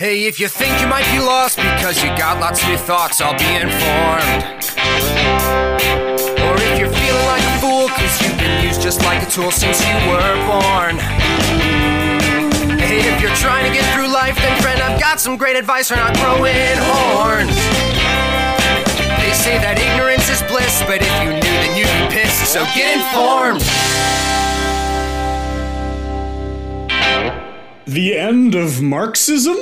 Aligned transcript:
Hey, 0.00 0.24
if 0.24 0.40
you 0.40 0.48
think 0.48 0.80
you 0.80 0.88
might 0.88 1.04
be 1.12 1.20
lost 1.20 1.58
because 1.58 2.02
you 2.02 2.08
got 2.16 2.40
lots 2.40 2.62
of 2.62 2.70
new 2.70 2.78
thoughts, 2.78 3.20
I'll 3.20 3.36
be 3.36 3.44
informed. 3.52 4.64
Or 6.40 6.56
if 6.56 6.80
you're 6.80 6.88
feeling 6.88 7.26
like 7.28 7.44
a 7.44 7.54
fool 7.60 7.84
because 7.84 8.08
you've 8.24 8.40
been 8.40 8.64
used 8.64 8.80
just 8.80 9.04
like 9.04 9.20
a 9.20 9.28
tool 9.28 9.50
since 9.52 9.76
you 9.84 9.92
were 10.08 10.36
born. 10.48 10.96
Hey, 12.80 13.04
if 13.12 13.20
you're 13.20 13.36
trying 13.44 13.68
to 13.68 13.72
get 13.76 13.84
through 13.92 14.08
life, 14.08 14.40
then 14.40 14.56
friend, 14.62 14.80
I've 14.80 14.98
got 14.98 15.20
some 15.20 15.36
great 15.36 15.56
advice 15.56 15.88
for 15.88 15.96
not 15.96 16.16
growing 16.16 16.80
horns. 16.80 17.52
They 19.20 19.36
say 19.36 19.60
that 19.60 19.76
ignorance 19.76 20.32
is 20.32 20.40
bliss, 20.48 20.80
but 20.88 21.04
if 21.04 21.12
you 21.20 21.36
knew, 21.36 21.56
then 21.60 21.76
you'd 21.76 21.92
be 22.08 22.08
pissed, 22.08 22.48
so 22.48 22.64
get 22.72 22.96
informed. 22.96 23.60
The 27.90 28.16
end 28.16 28.54
of 28.54 28.80
Marxism? 28.80 29.58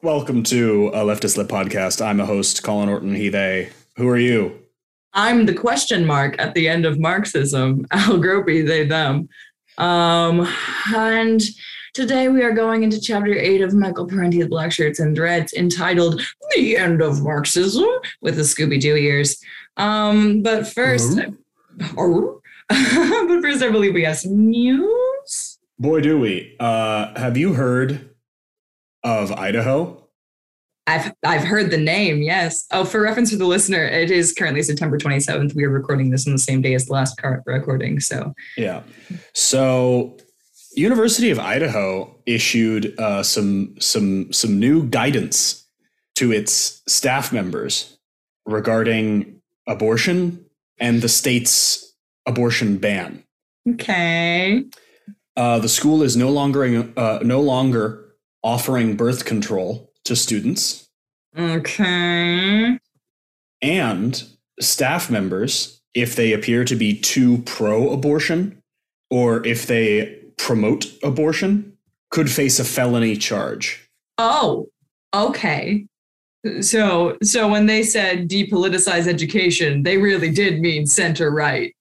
Welcome 0.00 0.42
to 0.44 0.88
a 0.94 1.00
Leftist 1.00 1.36
Lit 1.36 1.46
podcast. 1.46 2.02
I'm 2.02 2.20
a 2.20 2.24
host, 2.24 2.62
Colin 2.62 2.88
Orton, 2.88 3.14
he, 3.14 3.28
they. 3.28 3.68
Who 3.96 4.08
are 4.08 4.16
you? 4.16 4.58
I'm 5.12 5.44
the 5.44 5.52
question 5.52 6.06
mark 6.06 6.36
at 6.38 6.54
the 6.54 6.70
end 6.70 6.86
of 6.86 6.98
Marxism. 6.98 7.86
Al 7.90 8.16
Gropey, 8.16 8.66
they, 8.66 8.86
them. 8.86 9.28
Um, 9.76 10.48
and 10.94 11.42
today 11.92 12.30
we 12.30 12.42
are 12.44 12.52
going 12.52 12.82
into 12.82 12.98
chapter 12.98 13.34
eight 13.34 13.60
of 13.60 13.74
Michael 13.74 14.08
Parenti's 14.08 14.46
Blackshirts 14.46 14.98
and 14.98 15.18
Reds 15.18 15.52
entitled 15.52 16.22
The 16.56 16.78
End 16.78 17.02
of 17.02 17.22
Marxism 17.22 17.90
with 18.22 18.36
the 18.36 18.42
Scooby 18.42 18.80
Doo 18.80 18.96
ears. 18.96 19.36
Um, 19.76 20.42
but 20.42 20.62
1st 20.62 21.36
but 21.78 23.42
first, 23.42 23.62
I 23.62 23.70
believe 23.70 23.92
we 23.92 24.04
have 24.04 24.16
some 24.16 24.48
news. 24.48 25.11
Boy, 25.82 26.00
do 26.00 26.16
we. 26.16 26.54
Uh, 26.60 27.12
have 27.18 27.36
you 27.36 27.54
heard 27.54 28.14
of 29.02 29.32
Idaho? 29.32 30.06
I've 30.86 31.12
I've 31.24 31.42
heard 31.42 31.72
the 31.72 31.76
name, 31.76 32.22
yes. 32.22 32.66
Oh, 32.70 32.84
for 32.84 33.00
reference 33.00 33.32
for 33.32 33.36
the 33.36 33.46
listener, 33.46 33.84
it 33.84 34.08
is 34.08 34.32
currently 34.32 34.62
September 34.62 34.96
27th. 34.96 35.56
We 35.56 35.64
are 35.64 35.70
recording 35.70 36.10
this 36.10 36.24
on 36.28 36.34
the 36.34 36.38
same 36.38 36.62
day 36.62 36.74
as 36.74 36.86
the 36.86 36.92
last 36.92 37.20
car- 37.20 37.42
recording. 37.46 37.98
So 37.98 38.32
Yeah. 38.56 38.82
So, 39.34 40.18
University 40.76 41.30
of 41.32 41.40
Idaho 41.40 42.16
issued 42.26 42.96
uh, 43.00 43.24
some 43.24 43.74
some 43.80 44.32
some 44.32 44.60
new 44.60 44.84
guidance 44.88 45.66
to 46.14 46.30
its 46.30 46.80
staff 46.86 47.32
members 47.32 47.98
regarding 48.46 49.40
abortion 49.66 50.44
and 50.78 51.02
the 51.02 51.08
state's 51.08 51.92
abortion 52.24 52.76
ban. 52.78 53.24
okay. 53.68 54.62
Uh, 55.36 55.58
the 55.58 55.68
school 55.68 56.02
is 56.02 56.16
no 56.16 56.28
longer 56.30 56.88
uh, 56.96 57.18
no 57.22 57.40
longer 57.40 58.14
offering 58.42 58.96
birth 58.96 59.24
control 59.24 59.90
to 60.04 60.14
students, 60.16 60.88
Okay. 61.38 62.78
and 63.62 64.24
staff 64.60 65.10
members, 65.10 65.80
if 65.94 66.16
they 66.16 66.32
appear 66.32 66.64
to 66.64 66.74
be 66.76 66.94
too 66.98 67.38
pro-abortion 67.46 68.60
or 69.10 69.46
if 69.46 69.66
they 69.66 70.18
promote 70.36 70.86
abortion, 71.02 71.76
could 72.10 72.30
face 72.30 72.58
a 72.58 72.64
felony 72.64 73.16
charge. 73.16 73.88
Oh, 74.18 74.68
okay. 75.14 75.86
So 76.60 77.16
so 77.22 77.48
when 77.48 77.66
they 77.66 77.84
said 77.84 78.28
depoliticize 78.28 79.06
education, 79.06 79.82
they 79.84 79.96
really 79.96 80.30
did 80.30 80.60
mean 80.60 80.86
center 80.86 81.30
right. 81.30 81.74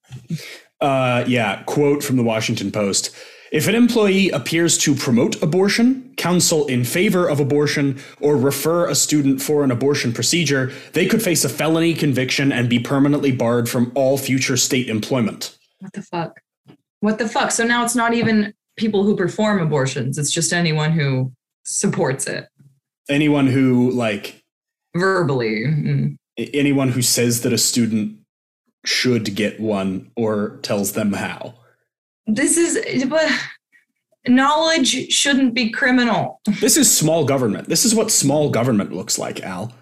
Uh, 0.80 1.24
yeah, 1.28 1.64
quote 1.64 2.04
from 2.04 2.16
the 2.18 2.24
Washington 2.24 2.72
Post. 2.72 3.14
If 3.52 3.68
an 3.68 3.76
employee 3.76 4.30
appears 4.30 4.78
to 4.80 4.96
promote 4.96 5.42
abortion, 5.44 6.14
counsel 6.16 6.66
in 6.68 6.86
favor 6.86 7.28
of 7.28 7.42
abortion, 7.42 8.00
or 8.22 8.38
refer 8.38 8.88
a 8.88 8.96
student 8.96 9.42
for 9.42 9.66
an 9.66 9.72
abortion 9.72 10.14
procedure, 10.14 10.72
they 10.94 11.06
could 11.06 11.22
face 11.22 11.44
a 11.44 11.50
felony 11.50 11.94
conviction 11.94 12.54
and 12.54 12.70
be 12.70 12.80
permanently 12.80 13.34
barred 13.34 13.68
from 13.68 13.92
all 13.94 14.18
future 14.18 14.56
state 14.56 14.88
employment. 14.88 15.58
What 15.80 15.92
the 15.92 16.02
fuck? 16.02 16.40
What 17.02 17.20
the 17.20 17.28
fuck? 17.28 17.52
So 17.52 17.66
now 17.66 17.84
it's 17.84 17.96
not 17.96 18.14
even 18.14 18.54
people 18.78 19.04
who 19.04 19.18
perform 19.18 19.60
abortions, 19.60 20.18
it's 20.18 20.32
just 20.32 20.54
anyone 20.54 20.94
who 20.94 21.34
supports 21.66 22.28
it 22.28 22.48
Anyone 23.10 23.48
who, 23.48 23.92
like, 23.92 24.42
verbally. 24.96 25.66
Mm. 25.66 26.18
anyone 26.38 26.90
who 26.90 27.02
says 27.02 27.42
that 27.42 27.52
a 27.52 27.58
student 27.58 28.18
should 28.86 29.36
get 29.36 29.60
one 29.60 30.12
or 30.16 30.60
tells 30.62 30.94
them 30.94 31.14
how. 31.14 31.56
This 32.34 32.58
is 32.58 33.06
but 33.06 33.30
knowledge 34.28 35.12
shouldn't 35.12 35.54
be 35.54 35.70
criminal. 35.70 36.42
This 36.60 36.78
is 36.78 36.96
small 36.96 37.26
government. 37.26 37.68
This 37.68 37.86
is 37.86 37.94
what 37.96 38.12
small 38.12 38.50
government 38.50 38.94
looks 38.94 39.18
like, 39.20 39.42
Al. 39.42 39.74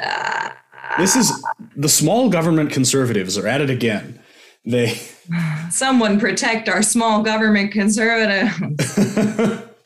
Uh, 0.00 0.50
This 0.98 1.16
is 1.16 1.32
the 1.76 1.88
small 1.88 2.28
government 2.30 2.70
conservatives 2.72 3.36
are 3.36 3.46
at 3.48 3.60
it 3.60 3.70
again. 3.70 4.20
They 4.64 5.00
someone 5.70 6.18
protect 6.20 6.68
our 6.68 6.82
small 6.82 7.22
government 7.22 7.72
conservatives. 7.72 8.54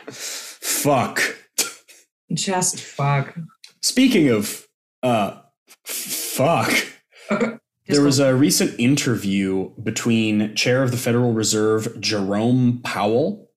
fuck. 0.83 1.21
Just 2.33 2.81
fuck. 2.81 3.35
Speaking 3.81 4.29
of 4.29 4.67
uh 5.03 5.39
fuck. 5.85 6.71
There 7.87 8.03
was 8.03 8.19
a 8.19 8.35
recent 8.35 8.79
interview 8.79 9.71
between 9.83 10.55
Chair 10.55 10.83
of 10.83 10.91
the 10.93 10.97
Federal 10.97 11.33
Reserve 11.33 12.01
Jerome 12.01 12.81
Powell. 12.85 13.51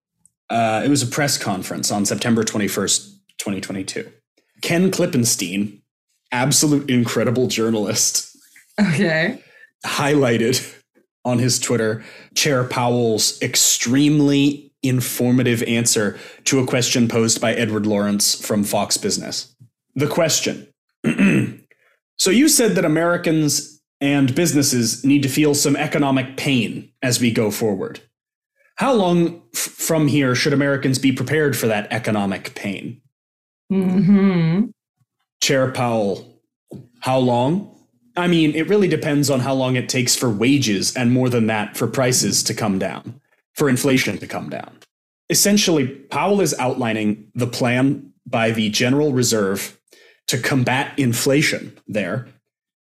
Uh, 0.50 0.82
it 0.84 0.90
was 0.90 1.04
a 1.04 1.08
press 1.08 1.38
conference 1.38 1.92
on 1.92 2.06
September 2.06 2.44
21st, 2.44 3.18
2022. 3.38 4.12
Ken 4.62 4.90
Klippenstein, 4.90 5.82
absolute 6.32 6.90
incredible 6.90 7.48
journalist, 7.48 8.36
okay. 8.80 9.42
highlighted 9.86 10.74
on 11.24 11.40
his 11.40 11.60
Twitter 11.60 12.04
Chair 12.36 12.64
Powell's 12.64 13.42
extremely 13.42 14.72
informative 14.82 15.64
answer 15.64 16.18
to 16.46 16.60
a 16.60 16.68
question 16.68 17.08
posed 17.08 17.42
by 17.42 17.54
Edward 17.54 17.86
Lawrence 17.86 18.36
from 18.46 18.64
Fox 18.64 18.98
Business. 18.98 19.56
The 19.96 20.08
question 20.08 20.68
So 22.18 22.30
you 22.30 22.48
said 22.48 22.76
that 22.76 22.86
Americans 22.86 23.75
and 24.02 24.36
businesses 24.36 25.04
need 25.04 25.24
to 25.24 25.30
feel 25.30 25.54
some 25.54 25.76
economic 25.76 26.38
pain 26.38 26.92
as 27.02 27.20
we 27.20 27.32
go 27.32 27.52
forward. 27.52 28.00
How 28.76 28.94
long 28.94 29.42
f- 29.54 29.60
from 29.60 30.08
here 30.08 30.36
should 30.36 30.54
Americans 30.54 31.00
be 31.00 31.12
prepared 31.12 31.58
for 31.58 31.68
that 31.68 31.92
economic 31.92 32.56
pain? 32.56 33.02
hmm 33.70 34.66
Chair 35.42 35.72
Powell, 35.72 36.42
how 37.00 37.20
long? 37.20 37.72
I 38.18 38.28
mean, 38.28 38.56
it 38.56 38.68
really 38.68 38.88
depends 38.88 39.30
on 39.30 39.42
how 39.42 39.54
long 39.54 39.76
it 39.76 39.90
takes 39.90 40.16
for 40.16 40.30
wages 40.30 40.96
and 40.96 41.12
more 41.12 41.30
than 41.30 41.48
that 41.48 41.78
for 41.78 41.88
prices 41.88 42.42
to 42.44 42.54
come 42.54 42.80
down, 42.80 43.22
for 43.54 43.70
inflation 43.70 44.18
to 44.18 44.28
come 44.28 44.50
down. 44.50 44.80
Essentially, 45.30 45.88
Powell 45.88 46.42
is 46.42 46.56
outlining 46.60 47.32
the 47.36 47.48
plan 47.48 48.12
by 48.26 48.52
the 48.52 48.70
General 48.70 49.12
Reserve 49.12 49.80
to 50.28 50.40
combat 50.40 50.98
inflation 50.98 51.78
there 51.88 52.28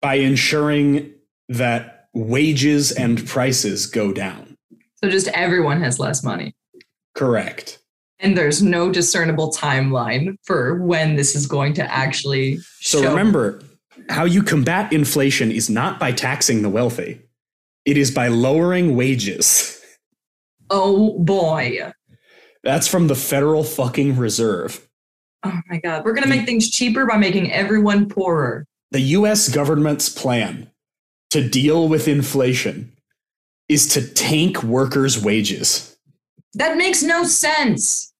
by 0.01 0.15
ensuring 0.15 1.13
that 1.49 2.09
wages 2.15 2.93
and 2.93 3.27
prices 3.27 3.87
go 3.87 4.13
down. 4.13 4.57
So 5.03 5.11
just 5.11 5.29
everyone 5.29 5.81
has 5.83 5.99
less 5.99 6.23
money. 6.25 6.55
Correct. 7.15 7.79
And 8.19 8.37
there's 8.37 8.63
no 8.63 8.91
discernible 8.91 9.53
timeline 9.53 10.37
for 10.45 10.83
when 10.83 11.17
this 11.17 11.37
is 11.37 11.47
going 11.47 11.75
to 11.75 11.93
actually 11.93 12.59
So 12.81 13.03
show. 13.03 13.09
remember, 13.11 13.63
how 14.09 14.25
you 14.25 14.43
combat 14.43 14.93
inflation 14.93 15.51
is 15.51 15.69
not 15.69 15.99
by 16.01 16.13
taxing 16.13 16.63
the 16.63 16.71
wealthy, 16.71 17.21
it 17.85 17.97
is 17.97 18.11
by 18.11 18.29
lowering 18.29 18.97
wages. 18.97 19.81
Oh 20.71 21.19
boy. 21.19 21.93
That's 22.65 22.89
from 22.89 23.07
the 23.07 23.15
Federal 23.15 23.63
fucking 23.65 24.17
Reserve. 24.17 24.87
Oh 25.45 25.61
my 25.69 25.79
god. 25.79 26.05
We're 26.05 26.15
gonna 26.15 26.27
make 26.27 26.47
things 26.47 26.71
cheaper 26.71 27.07
by 27.07 27.19
making 27.19 27.53
everyone 27.53 28.09
poorer. 28.09 28.67
The 28.91 29.01
US 29.01 29.49
government's 29.49 30.09
plan 30.09 30.71
to 31.31 31.47
deal 31.47 31.89
with 31.89 32.09
inflation 32.09 32.93
is 33.69 33.87
to 33.89 34.07
tank 34.15 34.63
workers' 34.63 35.23
wages. 35.23 35.97
That 36.55 36.77
makes 36.77 37.03
no 37.03 37.25
sense. 37.25 38.13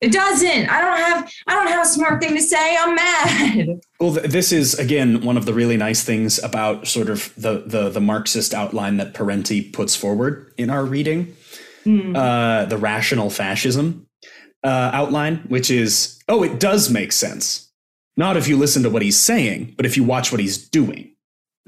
It 0.00 0.12
doesn't. 0.12 0.68
I 0.68 0.80
don't 0.80 0.98
have 0.98 1.32
I 1.46 1.54
don't 1.54 1.68
have 1.68 1.86
a 1.86 1.88
smart 1.88 2.20
thing 2.20 2.34
to 2.34 2.42
say. 2.42 2.76
I'm 2.76 2.94
mad. 2.94 3.80
Well, 4.00 4.14
th- 4.14 4.32
this 4.32 4.50
is 4.50 4.74
again 4.74 5.20
one 5.20 5.36
of 5.36 5.46
the 5.46 5.54
really 5.54 5.76
nice 5.76 6.02
things 6.02 6.42
about 6.42 6.88
sort 6.88 7.08
of 7.08 7.32
the 7.36 7.62
the, 7.64 7.88
the 7.88 8.00
Marxist 8.00 8.52
outline 8.52 8.96
that 8.96 9.14
Parenti 9.14 9.62
puts 9.62 9.94
forward 9.94 10.52
in 10.58 10.70
our 10.70 10.84
reading. 10.84 11.36
Hmm. 11.84 12.14
uh, 12.14 12.66
the 12.66 12.76
rational 12.76 13.28
fascism 13.28 14.06
uh, 14.62 14.90
outline, 14.92 15.38
which 15.48 15.70
is, 15.70 16.22
oh, 16.28 16.42
it 16.42 16.60
does 16.60 16.90
make 16.90 17.12
sense. 17.12 17.61
Not 18.16 18.36
if 18.36 18.46
you 18.46 18.58
listen 18.58 18.82
to 18.82 18.90
what 18.90 19.02
he's 19.02 19.18
saying, 19.18 19.74
but 19.76 19.86
if 19.86 19.96
you 19.96 20.04
watch 20.04 20.30
what 20.30 20.40
he's 20.40 20.58
doing. 20.58 21.14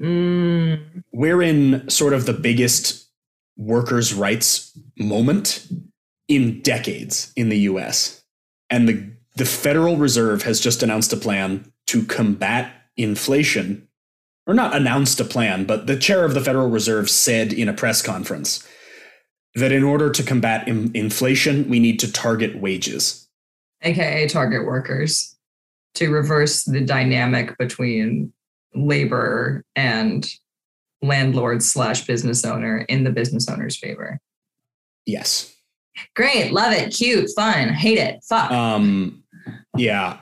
Mm. 0.01 1.03
We're 1.11 1.41
in 1.41 1.89
sort 1.89 2.13
of 2.13 2.25
the 2.25 2.33
biggest 2.33 3.07
workers' 3.57 4.13
rights 4.13 4.77
moment 4.97 5.67
in 6.27 6.61
decades 6.61 7.31
in 7.35 7.49
the 7.49 7.59
US. 7.59 8.23
And 8.69 8.89
the 8.89 9.15
the 9.35 9.45
Federal 9.45 9.97
Reserve 9.97 10.43
has 10.43 10.61
just 10.61 10.81
announced 10.81 11.11
a 11.11 11.17
plan 11.17 11.71
to 11.87 12.05
combat 12.05 12.71
inflation, 12.95 13.87
or 14.47 14.53
not 14.53 14.73
announced 14.73 15.19
a 15.19 15.25
plan, 15.25 15.65
but 15.65 15.87
the 15.87 15.97
chair 15.97 16.23
of 16.23 16.33
the 16.33 16.41
Federal 16.41 16.69
Reserve 16.69 17.09
said 17.09 17.51
in 17.51 17.67
a 17.67 17.73
press 17.73 18.01
conference 18.01 18.65
that 19.53 19.73
in 19.73 19.83
order 19.83 20.09
to 20.09 20.23
combat 20.23 20.67
in- 20.67 20.91
inflation, 20.93 21.67
we 21.67 21.79
need 21.79 21.99
to 21.99 22.11
target 22.11 22.57
wages. 22.57 23.27
AKA 23.81 24.27
target 24.29 24.65
workers 24.65 25.34
to 25.95 26.09
reverse 26.09 26.63
the 26.63 26.81
dynamic 26.81 27.57
between 27.57 28.31
labor 28.73 29.63
and 29.75 30.29
landlord 31.01 31.63
slash 31.63 32.05
business 32.05 32.45
owner 32.45 32.79
in 32.89 33.03
the 33.03 33.11
business 33.11 33.49
owner's 33.49 33.77
favor. 33.77 34.19
Yes. 35.05 35.53
Great. 36.15 36.51
Love 36.51 36.73
it. 36.73 36.93
Cute. 36.93 37.29
Fun. 37.35 37.69
Hate 37.69 37.97
it. 37.97 38.23
Fuck. 38.27 38.51
Um, 38.51 39.23
yeah. 39.77 40.19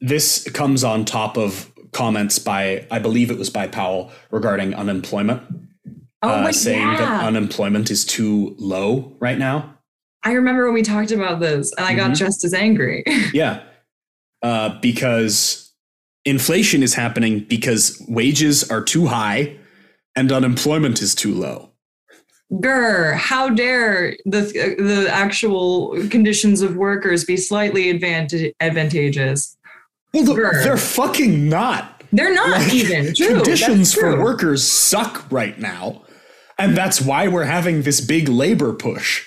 This 0.00 0.48
comes 0.50 0.84
on 0.84 1.04
top 1.04 1.36
of 1.36 1.72
comments 1.92 2.38
by, 2.38 2.86
I 2.90 2.98
believe 2.98 3.30
it 3.30 3.38
was 3.38 3.50
by 3.50 3.66
Powell 3.66 4.12
regarding 4.30 4.74
unemployment, 4.74 5.42
oh, 6.22 6.28
uh, 6.28 6.44
wait, 6.44 6.54
saying 6.54 6.86
yeah. 6.86 6.98
that 6.98 7.24
unemployment 7.24 7.90
is 7.90 8.04
too 8.04 8.54
low 8.58 9.16
right 9.18 9.38
now. 9.38 9.74
I 10.22 10.32
remember 10.32 10.66
when 10.66 10.74
we 10.74 10.82
talked 10.82 11.10
about 11.10 11.40
this 11.40 11.72
and 11.76 11.86
I 11.86 11.94
got 11.94 12.10
Mhm. 12.12 12.16
just 12.16 12.44
as 12.44 12.54
angry. 12.54 13.02
Yeah. 13.32 13.62
Uh, 14.42 14.78
because 14.80 15.72
inflation 16.24 16.82
is 16.82 16.94
happening 16.94 17.40
because 17.40 18.00
wages 18.08 18.70
are 18.70 18.82
too 18.82 19.06
high 19.06 19.56
and 20.14 20.30
unemployment 20.30 21.02
is 21.02 21.14
too 21.14 21.34
low. 21.34 21.70
Grr, 22.52 23.14
how 23.14 23.50
dare 23.50 24.16
the 24.24 24.40
the 24.78 25.08
actual 25.10 25.96
conditions 26.08 26.62
of 26.62 26.76
workers 26.76 27.24
be 27.24 27.36
slightly 27.36 27.92
advanta- 27.92 28.52
advantageous? 28.60 29.56
Well, 30.14 30.24
the- 30.24 30.34
they're 30.34 30.76
fucking 30.78 31.48
not. 31.48 32.02
They're 32.12 32.32
not 32.32 32.60
Like, 32.62 32.72
even 32.72 33.14
true. 33.14 33.34
Conditions 33.34 33.92
for 33.92 34.18
workers 34.22 34.64
suck 34.66 35.30
right 35.30 35.58
now. 35.58 36.02
And 36.58 36.76
that's 36.76 37.00
why 37.02 37.28
we're 37.28 37.44
having 37.44 37.82
this 37.82 38.00
big 38.00 38.28
labor 38.28 38.72
push. 38.72 39.26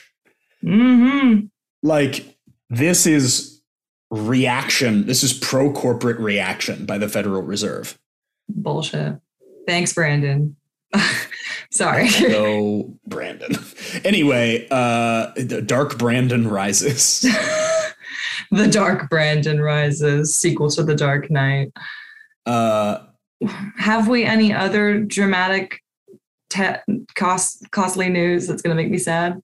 Mm-hmm. 0.64 1.46
Like, 1.84 2.38
this 2.70 3.06
is 3.06 3.61
reaction. 4.12 5.08
This 5.08 5.24
is 5.24 5.34
pro 5.34 5.72
corporate 5.72 6.20
reaction 6.20 6.86
by 6.86 6.98
the 6.98 7.08
Federal 7.10 7.42
Reserve. 7.42 7.98
Bullshit. 8.50 9.20
Thanks, 9.68 9.94
Brandon. 9.94 10.56
Sorry. 11.72 12.10
So, 12.10 12.94
Brandon. 13.08 13.56
Anyway, 14.04 14.68
uh, 14.70 15.32
the 15.36 15.62
Dark 15.62 15.98
Brandon 15.98 16.48
rises. 16.48 17.22
the 18.52 18.68
Dark 18.68 19.10
Brandon 19.10 19.62
Rises, 19.62 20.36
sequel 20.36 20.70
to 20.72 20.84
The 20.84 20.96
Dark 20.96 21.32
Knight. 21.32 21.72
Uh, 22.46 23.00
Have 23.78 24.10
we 24.10 24.26
any 24.26 24.54
other 24.54 25.00
dramatic, 25.00 25.80
te- 26.50 27.06
cost 27.16 27.72
costly 27.72 28.10
news 28.10 28.48
that's 28.48 28.62
going 28.62 28.76
to 28.76 28.82
make 28.82 28.92
me 28.92 28.98
sad? 28.98 29.42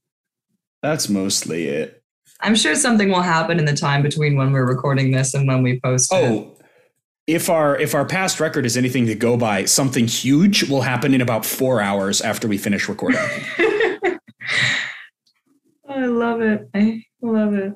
that's 0.84 1.10
mostly 1.10 1.68
it. 1.68 1.97
I'm 2.42 2.56
sure 2.56 2.76
something 2.76 3.10
will 3.10 3.22
happen 3.22 3.60
in 3.60 3.66
the 3.66 3.74
time 3.74 4.04
between 4.04 4.36
when 4.36 4.52
we're 4.52 4.68
recording 4.68 5.12
this 5.12 5.34
and 5.34 5.48
when 5.48 5.64
we 5.64 5.80
post 5.80 6.14
it. 6.14 6.16
Oh, 6.16 6.58
if 7.26 7.50
our 7.50 7.78
if 7.78 7.94
our 7.94 8.06
past 8.06 8.40
record 8.40 8.66
is 8.66 8.78
anything 8.78 9.06
to 9.08 9.16
go 9.16 9.36
by, 9.38 9.66
something 9.66 10.08
huge 10.08 10.70
will 10.70 10.82
happen 10.82 11.14
in 11.14 11.22
about 11.22 11.46
four 11.46 11.82
hours 11.82 12.22
after 12.22 12.48
we 12.48 12.58
finish 12.58 12.88
recording. 12.88 13.20
I 15.90 16.06
love 16.06 16.42
it. 16.42 16.70
I 16.74 17.04
love 17.22 17.54
it. 17.54 17.74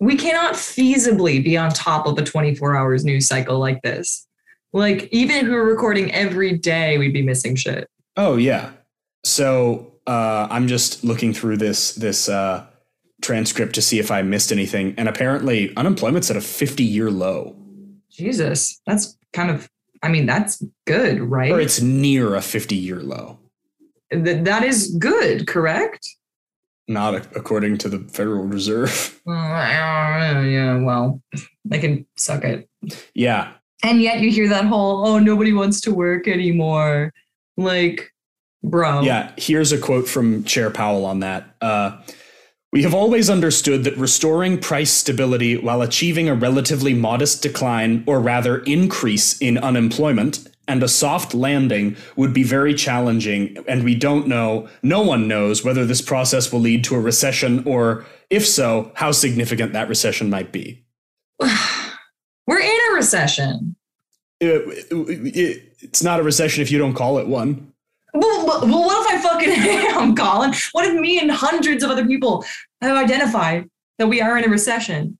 We 0.00 0.16
cannot 0.16 0.54
feasibly 0.54 1.42
be 1.44 1.56
on 1.56 1.70
top 1.70 2.06
of 2.06 2.16
a 2.18 2.24
24 2.24 2.76
hours 2.76 3.04
news 3.04 3.26
cycle 3.26 3.58
like 3.58 3.82
this. 3.82 4.26
Like, 4.72 5.08
even 5.12 5.36
if 5.36 5.42
we 5.44 5.50
were 5.50 5.64
recording 5.64 6.12
every 6.12 6.56
day, 6.56 6.98
we'd 6.98 7.12
be 7.12 7.22
missing 7.22 7.56
shit. 7.56 7.88
oh 8.16 8.36
yeah. 8.36 8.72
So 9.24 9.94
uh, 10.06 10.46
I'm 10.50 10.68
just 10.68 11.04
looking 11.04 11.32
through 11.34 11.58
this 11.58 11.94
this 11.94 12.28
uh, 12.28 12.66
transcript 13.22 13.74
to 13.74 13.82
see 13.82 13.98
if 13.98 14.10
I 14.10 14.22
missed 14.22 14.52
anything, 14.52 14.94
and 14.96 15.08
apparently 15.08 15.74
unemployment's 15.76 16.30
at 16.30 16.36
a 16.36 16.40
50 16.40 16.84
year 16.84 17.10
low, 17.10 17.56
Jesus, 18.10 18.80
that's 18.86 19.16
kind 19.32 19.50
of, 19.50 19.68
I 20.02 20.08
mean, 20.08 20.26
that's 20.26 20.62
good, 20.86 21.20
right? 21.20 21.52
or 21.52 21.60
it's 21.60 21.80
near 21.80 22.34
a 22.34 22.42
50 22.42 22.74
year 22.76 23.00
low. 23.00 23.38
Th- 24.12 24.42
that 24.44 24.64
is 24.64 24.96
good, 24.98 25.46
correct? 25.46 26.08
Not 26.88 27.14
a- 27.14 27.28
according 27.36 27.78
to 27.78 27.88
the 27.88 27.98
Federal 28.10 28.44
Reserve. 28.44 29.14
Well, 29.26 29.36
I 29.36 30.32
don't 30.32 30.42
know, 30.44 30.48
yeah, 30.48 30.76
well, 30.82 31.20
they 31.66 31.78
can 31.78 32.06
suck 32.16 32.44
it. 32.44 32.66
yeah, 33.12 33.52
And 33.84 34.00
yet 34.00 34.20
you 34.20 34.30
hear 34.30 34.48
that 34.48 34.64
whole, 34.64 35.06
oh, 35.06 35.18
nobody 35.18 35.52
wants 35.52 35.82
to 35.82 35.92
work 35.92 36.26
anymore. 36.26 37.12
Like, 37.58 38.10
bro. 38.64 39.02
Yeah, 39.02 39.32
here's 39.36 39.70
a 39.70 39.76
quote 39.78 40.08
from 40.08 40.44
Chair 40.44 40.70
Powell 40.70 41.04
on 41.04 41.20
that. 41.20 41.56
Uh, 41.60 41.98
we 42.72 42.82
have 42.82 42.94
always 42.94 43.30
understood 43.30 43.84
that 43.84 43.96
restoring 43.96 44.58
price 44.58 44.90
stability 44.90 45.56
while 45.56 45.80
achieving 45.82 46.28
a 46.28 46.34
relatively 46.34 46.92
modest 46.94 47.42
decline, 47.42 48.04
or 48.06 48.20
rather 48.20 48.58
increase 48.64 49.38
in 49.40 49.56
unemployment, 49.58 50.48
and 50.66 50.82
a 50.82 50.88
soft 50.88 51.32
landing 51.32 51.96
would 52.16 52.34
be 52.34 52.42
very 52.42 52.74
challenging, 52.74 53.56
and 53.66 53.84
we 53.84 53.94
don't 53.94 54.28
know, 54.28 54.68
no 54.82 55.00
one 55.00 55.26
knows 55.26 55.64
whether 55.64 55.86
this 55.86 56.02
process 56.02 56.52
will 56.52 56.60
lead 56.60 56.84
to 56.84 56.94
a 56.94 57.00
recession, 57.00 57.62
or 57.66 58.04
if 58.28 58.46
so, 58.46 58.92
how 58.96 59.10
significant 59.12 59.72
that 59.72 59.88
recession 59.88 60.28
might 60.28 60.52
be. 60.52 60.84
We're 62.46 62.60
in 62.60 62.78
a 62.90 62.94
recession. 62.94 63.76
Uh, 64.42 64.46
it- 64.46 64.86
it- 65.36 65.64
it's 65.80 66.02
not 66.02 66.18
a 66.18 66.24
recession 66.24 66.60
if 66.60 66.70
you 66.72 66.78
don't 66.78 66.94
call 66.94 67.18
it 67.18 67.28
one. 67.28 67.72
Well, 68.20 68.46
well, 68.46 68.84
what 68.84 69.14
if 69.14 69.14
I 69.14 69.22
fucking 69.22 69.50
am, 69.94 70.16
Colin? 70.16 70.52
What 70.72 70.86
if 70.86 70.98
me 70.98 71.20
and 71.20 71.30
hundreds 71.30 71.84
of 71.84 71.90
other 71.90 72.06
people 72.06 72.44
have 72.80 72.96
identified 72.96 73.68
that 73.98 74.08
we 74.08 74.20
are 74.20 74.36
in 74.38 74.44
a 74.44 74.48
recession? 74.48 75.18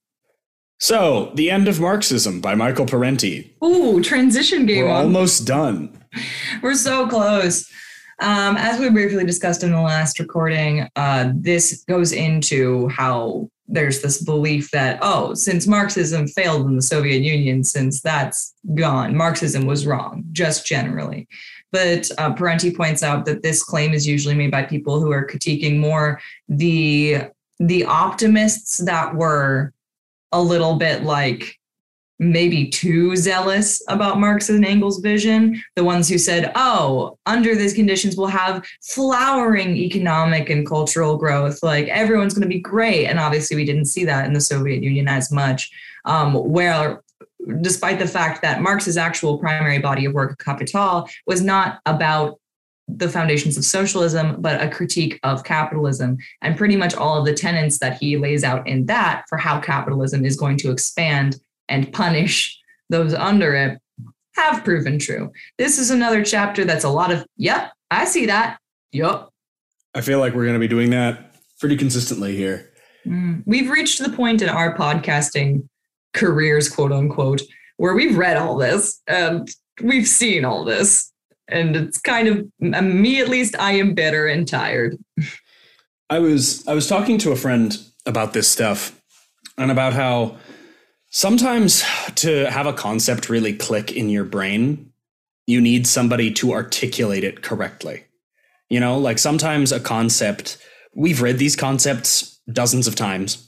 So, 0.80 1.32
The 1.34 1.50
End 1.50 1.68
of 1.68 1.80
Marxism 1.80 2.40
by 2.40 2.54
Michael 2.54 2.86
Parenti. 2.86 3.56
Ooh, 3.64 4.00
transition 4.02 4.66
game. 4.66 4.84
We're 4.84 4.90
on. 4.90 5.06
almost 5.06 5.46
done. 5.46 6.04
We're 6.62 6.74
so 6.74 7.08
close. 7.08 7.68
Um, 8.20 8.56
as 8.56 8.80
we 8.80 8.88
briefly 8.90 9.24
discussed 9.24 9.62
in 9.62 9.70
the 9.70 9.80
last 9.80 10.18
recording, 10.18 10.88
uh, 10.96 11.32
this 11.34 11.84
goes 11.88 12.12
into 12.12 12.88
how 12.88 13.48
there's 13.68 14.02
this 14.02 14.22
belief 14.22 14.70
that, 14.70 14.98
oh, 15.02 15.34
since 15.34 15.66
Marxism 15.66 16.26
failed 16.26 16.66
in 16.66 16.74
the 16.74 16.82
Soviet 16.82 17.22
Union, 17.22 17.62
since 17.62 18.00
that's 18.00 18.54
gone, 18.74 19.16
Marxism 19.16 19.66
was 19.66 19.86
wrong, 19.86 20.24
just 20.32 20.66
generally. 20.66 21.28
But 21.70 22.10
uh, 22.18 22.32
Parenti 22.32 22.74
points 22.74 23.02
out 23.02 23.24
that 23.26 23.42
this 23.42 23.62
claim 23.62 23.92
is 23.92 24.06
usually 24.06 24.34
made 24.34 24.50
by 24.50 24.62
people 24.62 25.00
who 25.00 25.12
are 25.12 25.26
critiquing 25.26 25.78
more 25.78 26.20
the 26.48 27.24
the 27.60 27.84
optimists 27.84 28.78
that 28.78 29.14
were 29.14 29.72
a 30.32 30.40
little 30.40 30.76
bit 30.76 31.02
like 31.02 31.58
maybe 32.18 32.68
too 32.68 33.14
zealous 33.16 33.82
about 33.88 34.18
Marx 34.18 34.48
and 34.48 34.64
Engels' 34.64 34.98
vision, 34.98 35.62
the 35.76 35.84
ones 35.84 36.08
who 36.08 36.18
said, 36.18 36.50
oh, 36.56 37.16
under 37.26 37.54
these 37.54 37.72
conditions, 37.72 38.16
we'll 38.16 38.26
have 38.26 38.66
flowering 38.82 39.76
economic 39.76 40.50
and 40.50 40.66
cultural 40.66 41.16
growth. 41.16 41.62
Like 41.62 41.86
everyone's 41.88 42.34
going 42.34 42.42
to 42.42 42.48
be 42.48 42.60
great. 42.60 43.06
And 43.06 43.20
obviously, 43.20 43.56
we 43.56 43.64
didn't 43.64 43.84
see 43.84 44.04
that 44.04 44.26
in 44.26 44.32
the 44.32 44.40
Soviet 44.40 44.82
Union 44.82 45.08
as 45.08 45.30
much. 45.30 45.70
Um, 46.04 46.34
where, 46.34 47.02
despite 47.60 47.98
the 47.98 48.06
fact 48.06 48.42
that 48.42 48.60
Marx's 48.60 48.96
actual 48.96 49.38
primary 49.38 49.78
body 49.78 50.04
of 50.04 50.12
work, 50.12 50.38
Capital, 50.38 51.08
was 51.26 51.42
not 51.42 51.80
about 51.86 52.38
the 52.88 53.08
foundations 53.08 53.58
of 53.58 53.64
socialism, 53.64 54.40
but 54.40 54.62
a 54.62 54.68
critique 54.68 55.20
of 55.22 55.44
capitalism. 55.44 56.16
And 56.40 56.56
pretty 56.56 56.76
much 56.76 56.94
all 56.94 57.18
of 57.18 57.26
the 57.26 57.34
tenets 57.34 57.78
that 57.80 57.98
he 57.98 58.16
lays 58.16 58.44
out 58.44 58.66
in 58.66 58.86
that 58.86 59.24
for 59.28 59.36
how 59.36 59.60
capitalism 59.60 60.24
is 60.24 60.36
going 60.36 60.56
to 60.58 60.70
expand 60.70 61.36
and 61.68 61.92
punish 61.92 62.58
those 62.88 63.12
under 63.12 63.54
it 63.54 63.78
have 64.34 64.64
proven 64.64 64.98
true. 64.98 65.30
This 65.58 65.78
is 65.78 65.90
another 65.90 66.24
chapter 66.24 66.64
that's 66.64 66.84
a 66.84 66.88
lot 66.88 67.10
of, 67.10 67.26
yep, 67.36 67.72
I 67.90 68.04
see 68.04 68.26
that. 68.26 68.58
Yep. 68.92 69.28
I 69.94 70.00
feel 70.00 70.18
like 70.18 70.32
we're 70.32 70.44
going 70.44 70.54
to 70.54 70.60
be 70.60 70.68
doing 70.68 70.90
that 70.90 71.34
pretty 71.60 71.76
consistently 71.76 72.36
here. 72.36 72.70
Mm. 73.06 73.42
We've 73.46 73.68
reached 73.68 74.02
the 74.02 74.10
point 74.10 74.40
in 74.40 74.48
our 74.48 74.76
podcasting 74.76 75.68
careers, 76.18 76.68
quote 76.68 76.92
unquote, 76.92 77.42
where 77.76 77.94
we've 77.94 78.18
read 78.18 78.36
all 78.36 78.56
this 78.56 79.00
and 79.06 79.48
we've 79.82 80.08
seen 80.08 80.44
all 80.44 80.64
this. 80.64 81.12
And 81.48 81.76
it's 81.76 82.00
kind 82.00 82.28
of 82.28 82.46
me, 82.60 83.20
at 83.20 83.28
least, 83.28 83.56
I 83.58 83.72
am 83.72 83.94
bitter 83.94 84.26
and 84.26 84.46
tired. 84.46 84.98
I 86.10 86.18
was 86.20 86.66
I 86.66 86.74
was 86.74 86.86
talking 86.86 87.18
to 87.18 87.32
a 87.32 87.36
friend 87.36 87.78
about 88.06 88.32
this 88.32 88.48
stuff 88.48 88.98
and 89.58 89.70
about 89.70 89.92
how 89.92 90.38
sometimes 91.10 91.84
to 92.16 92.50
have 92.50 92.66
a 92.66 92.72
concept 92.72 93.28
really 93.28 93.52
click 93.52 93.92
in 93.92 94.08
your 94.08 94.24
brain, 94.24 94.92
you 95.46 95.60
need 95.60 95.86
somebody 95.86 96.32
to 96.32 96.52
articulate 96.52 97.24
it 97.24 97.42
correctly. 97.42 98.04
You 98.70 98.80
know, 98.80 98.98
like 98.98 99.18
sometimes 99.18 99.72
a 99.72 99.80
concept, 99.80 100.58
we've 100.94 101.22
read 101.22 101.38
these 101.38 101.56
concepts 101.56 102.40
dozens 102.50 102.86
of 102.86 102.94
times, 102.94 103.47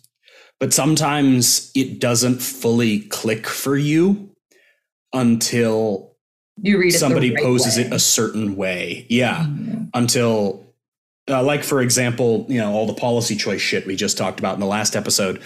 but 0.61 0.73
sometimes 0.75 1.73
it 1.75 1.99
doesn't 1.99 2.40
fully 2.40 3.00
click 3.00 3.47
for 3.47 3.76
you 3.76 4.31
until 5.12 6.12
You 6.62 6.79
read 6.79 6.95
it 6.95 6.99
somebody 6.99 7.35
right 7.35 7.43
poses 7.43 7.76
way. 7.76 7.85
it 7.85 7.93
a 7.93 7.99
certain 7.99 8.57
way. 8.57 9.07
Yeah. 9.09 9.45
Mhm. 9.47 9.88
Until, 9.95 10.67
uh, 11.29 11.43
like, 11.43 11.64
for 11.64 11.81
example, 11.83 12.47
you 12.49 12.59
know, 12.61 12.73
all 12.73 12.87
the 12.87 12.95
policy 12.95 13.37
choice 13.37 13.61
shit 13.61 13.87
we 13.87 13.97
just 13.97 14.17
talked 14.19 14.38
about 14.38 14.55
in 14.55 14.61
the 14.61 14.67
last 14.67 14.95
episode. 14.97 15.40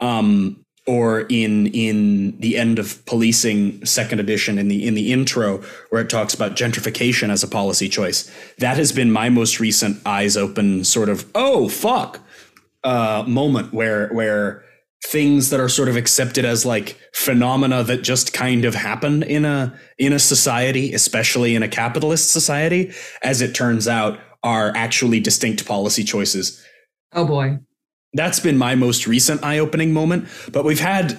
Um, 0.00 0.60
or 0.88 1.22
in 1.22 1.66
in 1.68 2.38
the 2.38 2.56
end 2.56 2.78
of 2.78 3.04
policing 3.06 3.84
second 3.84 4.20
edition 4.20 4.56
in 4.56 4.68
the 4.68 4.86
in 4.86 4.94
the 4.94 5.12
intro 5.12 5.60
where 5.90 6.00
it 6.00 6.08
talks 6.08 6.32
about 6.32 6.54
gentrification 6.54 7.28
as 7.28 7.42
a 7.42 7.48
policy 7.48 7.88
choice 7.88 8.30
that 8.58 8.76
has 8.76 8.92
been 8.92 9.10
my 9.10 9.28
most 9.28 9.58
recent 9.58 10.00
eyes 10.06 10.36
open 10.36 10.84
sort 10.84 11.08
of 11.08 11.26
oh 11.34 11.68
fuck 11.68 12.20
uh 12.84 13.24
moment 13.26 13.72
where 13.72 14.08
where 14.08 14.62
things 15.04 15.50
that 15.50 15.60
are 15.60 15.68
sort 15.68 15.88
of 15.88 15.96
accepted 15.96 16.44
as 16.44 16.64
like 16.66 16.98
phenomena 17.12 17.82
that 17.84 18.02
just 18.02 18.32
kind 18.32 18.64
of 18.64 18.74
happen 18.74 19.22
in 19.22 19.44
a 19.44 19.78
in 19.98 20.12
a 20.12 20.18
society 20.18 20.92
especially 20.94 21.54
in 21.54 21.62
a 21.62 21.68
capitalist 21.68 22.30
society 22.30 22.92
as 23.22 23.40
it 23.40 23.54
turns 23.54 23.86
out 23.86 24.18
are 24.42 24.72
actually 24.76 25.20
distinct 25.20 25.66
policy 25.66 26.02
choices 26.04 26.64
Oh 27.12 27.24
boy. 27.24 27.58
that's 28.14 28.40
been 28.40 28.56
my 28.58 28.74
most 28.74 29.06
recent 29.06 29.44
eye-opening 29.44 29.92
moment 29.92 30.28
but 30.50 30.64
we've 30.64 30.80
had 30.80 31.18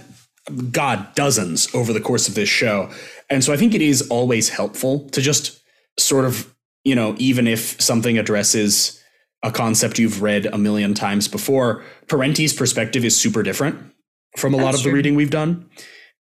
god 0.71 1.13
dozens 1.15 1.73
over 1.73 1.93
the 1.93 2.01
course 2.01 2.27
of 2.27 2.35
this 2.35 2.49
show 2.49 2.89
and 3.29 3.43
so 3.43 3.53
i 3.53 3.57
think 3.57 3.73
it 3.73 3.81
is 3.81 4.07
always 4.09 4.49
helpful 4.49 5.07
to 5.09 5.21
just 5.21 5.61
sort 5.99 6.25
of 6.25 6.53
you 6.83 6.95
know 6.95 7.15
even 7.19 7.47
if 7.47 7.79
something 7.81 8.17
addresses 8.17 9.01
a 9.47 9.51
concept 9.51 9.97
you've 9.97 10.21
read 10.21 10.45
a 10.47 10.57
million 10.57 10.93
times 10.93 11.27
before 11.27 11.83
parenti's 12.07 12.53
perspective 12.53 13.05
is 13.05 13.15
super 13.15 13.43
different 13.43 13.93
from 14.37 14.53
a 14.53 14.57
lot 14.57 14.71
That's 14.71 14.79
of 14.79 14.83
the 14.83 14.91
reading 14.91 15.15
we've 15.15 15.31
done 15.31 15.69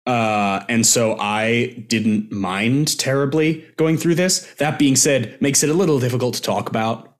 uh, 0.09 0.65
and 0.69 0.87
so 0.87 1.15
I 1.19 1.85
didn't 1.87 2.31
mind 2.31 2.97
terribly 2.97 3.63
going 3.77 3.95
through 3.95 4.15
this. 4.15 4.39
That 4.55 4.79
being 4.79 4.95
said, 4.95 5.39
makes 5.39 5.61
it 5.61 5.69
a 5.69 5.73
little 5.75 5.99
difficult 5.99 6.33
to 6.33 6.41
talk 6.41 6.67
about 6.67 7.15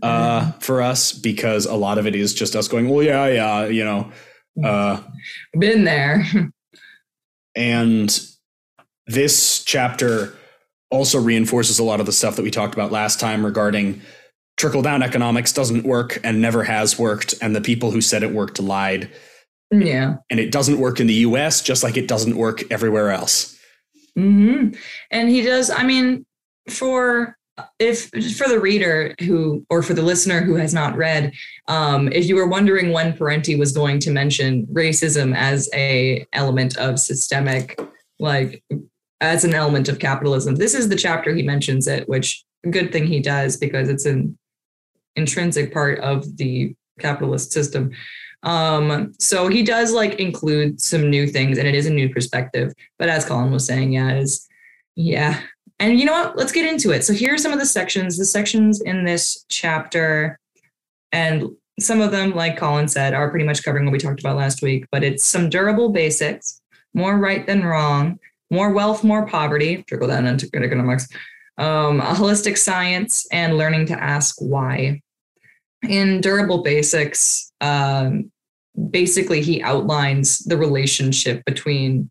uh, 0.00 0.52
for 0.60 0.80
us 0.80 1.12
because 1.12 1.66
a 1.66 1.74
lot 1.74 1.98
of 1.98 2.06
it 2.06 2.14
is 2.14 2.32
just 2.32 2.54
us 2.54 2.68
going, 2.68 2.88
well, 2.88 3.02
yeah, 3.02 3.26
yeah, 3.26 3.66
you 3.66 3.84
know. 3.84 4.12
Uh, 4.62 5.02
Been 5.58 5.82
there. 5.82 6.24
and 7.56 8.20
this 9.08 9.64
chapter 9.64 10.32
also 10.90 11.18
reinforces 11.20 11.80
a 11.80 11.84
lot 11.84 11.98
of 11.98 12.06
the 12.06 12.12
stuff 12.12 12.36
that 12.36 12.42
we 12.42 12.50
talked 12.52 12.74
about 12.74 12.92
last 12.92 13.18
time 13.18 13.44
regarding 13.44 14.00
trickle 14.60 14.82
down 14.82 15.02
economics 15.02 15.52
doesn't 15.52 15.84
work 15.84 16.18
and 16.22 16.42
never 16.42 16.62
has 16.62 16.98
worked. 16.98 17.34
And 17.40 17.56
the 17.56 17.62
people 17.62 17.90
who 17.90 18.02
said 18.02 18.22
it 18.22 18.30
worked 18.30 18.60
lied. 18.60 19.10
yeah. 19.70 20.16
And 20.28 20.38
it 20.38 20.52
doesn't 20.52 20.78
work 20.78 21.00
in 21.00 21.06
the 21.06 21.14
US 21.14 21.62
just 21.62 21.82
like 21.82 21.96
it 21.96 22.06
doesn't 22.06 22.36
work 22.36 22.70
everywhere 22.70 23.10
else. 23.10 23.58
hmm 24.14 24.68
And 25.10 25.30
he 25.30 25.40
does, 25.40 25.70
I 25.70 25.82
mean, 25.82 26.26
for 26.68 27.36
if 27.78 28.08
for 28.36 28.48
the 28.48 28.60
reader 28.60 29.14
who 29.20 29.64
or 29.70 29.82
for 29.82 29.94
the 29.94 30.02
listener 30.02 30.40
who 30.42 30.54
has 30.56 30.74
not 30.74 30.96
read, 30.96 31.32
um, 31.68 32.08
if 32.12 32.26
you 32.26 32.36
were 32.36 32.46
wondering 32.46 32.92
when 32.92 33.14
Parenti 33.14 33.56
was 33.56 33.72
going 33.72 33.98
to 34.00 34.10
mention 34.10 34.66
racism 34.66 35.34
as 35.34 35.70
a 35.74 36.26
element 36.32 36.76
of 36.76 36.98
systemic, 36.98 37.80
like 38.18 38.62
as 39.20 39.44
an 39.44 39.54
element 39.54 39.88
of 39.88 39.98
capitalism, 39.98 40.56
this 40.56 40.74
is 40.74 40.88
the 40.88 40.96
chapter 40.96 41.34
he 41.34 41.42
mentions 41.42 41.86
it, 41.86 42.08
which 42.08 42.44
good 42.70 42.92
thing 42.92 43.06
he 43.06 43.20
does 43.20 43.56
because 43.56 43.88
it's 43.88 44.06
an 44.06 44.38
intrinsic 45.16 45.72
part 45.72 45.98
of 46.00 46.36
the 46.36 46.74
capitalist 46.98 47.52
system. 47.52 47.90
Um, 48.42 49.12
so 49.18 49.48
he 49.48 49.62
does 49.62 49.92
like 49.92 50.14
include 50.14 50.80
some 50.80 51.10
new 51.10 51.26
things 51.26 51.58
and 51.58 51.68
it 51.68 51.74
is 51.74 51.86
a 51.86 51.92
new 51.92 52.08
perspective. 52.08 52.72
But 52.98 53.08
as 53.08 53.24
Colin 53.24 53.50
was 53.50 53.66
saying, 53.66 53.92
yeah, 53.92 54.14
is 54.14 54.48
yeah. 54.96 55.40
And 55.78 55.98
you 55.98 56.04
know 56.04 56.12
what? 56.12 56.36
Let's 56.36 56.52
get 56.52 56.66
into 56.66 56.90
it. 56.90 57.04
So 57.04 57.12
here 57.12 57.34
are 57.34 57.38
some 57.38 57.52
of 57.52 57.58
the 57.58 57.66
sections. 57.66 58.18
The 58.18 58.24
sections 58.24 58.80
in 58.82 59.04
this 59.04 59.44
chapter, 59.48 60.38
and 61.10 61.44
some 61.78 62.02
of 62.02 62.10
them, 62.10 62.34
like 62.34 62.58
Colin 62.58 62.86
said, 62.86 63.14
are 63.14 63.30
pretty 63.30 63.46
much 63.46 63.62
covering 63.62 63.86
what 63.86 63.92
we 63.92 63.98
talked 63.98 64.20
about 64.20 64.36
last 64.36 64.62
week, 64.62 64.84
but 64.92 65.02
it's 65.02 65.24
some 65.24 65.48
durable 65.48 65.88
basics, 65.88 66.60
more 66.92 67.16
right 67.16 67.46
than 67.46 67.64
wrong, 67.64 68.18
more 68.50 68.72
wealth, 68.72 69.02
more 69.02 69.26
poverty, 69.26 69.82
trickle 69.84 70.08
down 70.08 70.26
into 70.26 70.50
economics, 70.54 71.08
um, 71.60 72.00
a 72.00 72.14
holistic 72.14 72.56
science, 72.58 73.26
and 73.30 73.58
learning 73.58 73.86
to 73.86 74.02
ask 74.02 74.36
why. 74.40 75.00
In 75.88 76.20
durable 76.20 76.62
basics, 76.62 77.52
um, 77.60 78.30
basically 78.90 79.40
he 79.42 79.62
outlines 79.62 80.38
the 80.38 80.56
relationship 80.56 81.44
between 81.44 82.10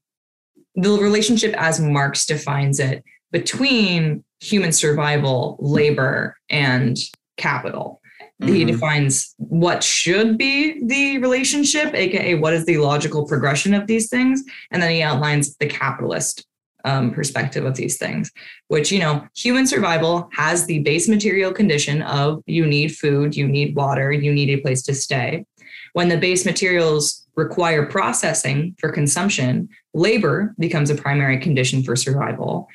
the 0.76 0.92
relationship 1.00 1.54
as 1.58 1.80
Marx 1.80 2.26
defines 2.26 2.80
it 2.80 3.04
between 3.32 4.24
human 4.40 4.72
survival, 4.72 5.58
labor, 5.60 6.38
and 6.50 6.98
capital. 7.38 8.02
He 8.46 8.64
Mhm. 8.64 8.68
defines 8.68 9.36
what 9.38 9.84
should 9.84 10.38
be 10.38 10.80
the 10.86 11.18
relationship, 11.18 11.94
aka 11.94 12.36
what 12.36 12.54
is 12.54 12.66
the 12.66 12.78
logical 12.78 13.28
progression 13.28 13.74
of 13.74 13.88
these 13.88 14.10
things, 14.10 14.44
and 14.72 14.82
then 14.82 14.92
he 14.92 15.02
outlines 15.02 15.56
the 15.58 15.66
capitalist 15.68 16.46
um, 16.86 17.12
perspective 17.12 17.66
of 17.66 17.76
these 17.76 17.98
things. 17.98 18.32
Which 18.68 18.92
you 18.92 19.00
know, 19.00 19.28
human 19.36 19.68
survival 19.68 20.30
has 20.34 20.66
the 20.66 20.80
base 20.80 21.08
material 21.08 21.52
condition 21.52 22.02
of 22.04 22.44
you 22.46 22.66
need 22.66 22.96
food, 22.96 23.36
you 23.36 23.48
need 23.48 23.76
water, 23.76 24.12
you 24.12 24.34
need 24.34 24.50
a 24.50 24.62
place 24.62 24.82
to 24.84 24.94
stay. 24.94 25.46
When 25.94 26.10
the 26.10 26.18
base 26.18 26.46
materials 26.46 27.28
require 27.36 27.86
processing 27.86 28.76
for 28.80 28.92
consumption, 28.92 29.70
labor 29.94 30.54
becomes 30.60 30.90
a 30.90 30.96
primary 30.96 31.40
condition 31.40 31.84
for 31.84 31.96
survival. 31.96 32.68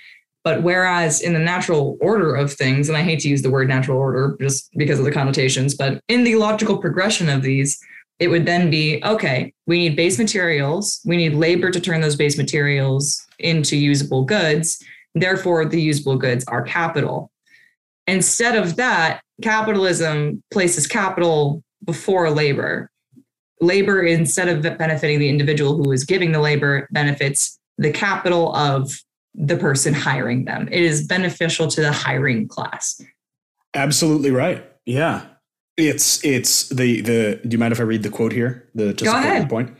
But 0.43 0.63
whereas 0.63 1.23
in 1.23 1.33
the 1.33 1.39
natural 1.39 1.97
order 2.01 2.35
of 2.35 2.53
things, 2.53 2.89
and 2.89 2.99
I 2.99 3.03
hate 3.03 3.21
to 3.21 3.29
use 3.29 3.41
the 3.41 3.51
word 3.51 3.69
natural 3.69 3.99
order 3.99 4.37
just 4.41 4.71
because 4.77 4.99
of 4.99 5.07
the 5.07 5.13
connotations, 5.13 5.75
but 5.75 6.01
in 6.09 6.23
the 6.23 6.35
logical 6.37 6.77
progression 6.79 7.31
of 7.31 7.43
these, 7.43 7.79
it 8.25 8.31
would 8.31 8.47
then 8.47 8.71
be 8.71 9.02
okay, 9.04 9.52
we 9.66 9.78
need 9.78 9.97
base 9.97 10.19
materials, 10.19 11.02
we 11.04 11.19
need 11.19 11.35
labor 11.35 11.71
to 11.71 11.78
turn 11.78 12.00
those 12.00 12.16
base 12.16 12.38
materials 12.38 13.23
into 13.38 13.76
usable 13.76 14.25
goods. 14.25 14.83
Therefore, 15.14 15.66
the 15.66 15.81
usable 15.81 16.16
goods 16.16 16.43
are 16.47 16.62
capital. 16.62 17.31
Instead 18.07 18.57
of 18.57 18.76
that, 18.76 19.21
capitalism 19.43 20.43
places 20.50 20.87
capital 20.87 21.62
before 21.85 22.31
labor. 22.31 22.90
Labor, 23.61 24.02
instead 24.02 24.49
of 24.49 24.62
benefiting 24.78 25.19
the 25.19 25.28
individual 25.28 25.76
who 25.76 25.93
is 25.93 26.04
giving 26.04 26.33
the 26.33 26.40
labor, 26.40 26.88
benefits 26.93 27.61
the 27.76 27.93
capital 27.93 28.57
of 28.57 28.90
the 29.35 29.59
person 29.59 29.93
hiring 29.93 30.47
them. 30.47 30.66
It 30.73 30.83
is 30.83 31.07
beneficial 31.07 31.69
to 31.69 31.83
the 31.83 31.93
hiring 31.93 32.49
class. 32.49 33.02
Absolutely 33.75 34.31
right. 34.31 34.64
Yeah. 34.87 35.26
It's 35.76 36.25
it's 36.25 36.69
the 36.69 37.00
the 37.00 37.40
do 37.43 37.49
you 37.50 37.59
mind 37.59 37.73
if 37.73 37.81
I 37.81 37.85
read 37.85 38.02
the 38.02 38.11
quote 38.11 38.33
here? 38.33 38.69
The 38.75 38.95
to 38.95 39.04
Go 39.04 39.11
support 39.11 39.25
ahead. 39.26 39.49
point. 39.50 39.76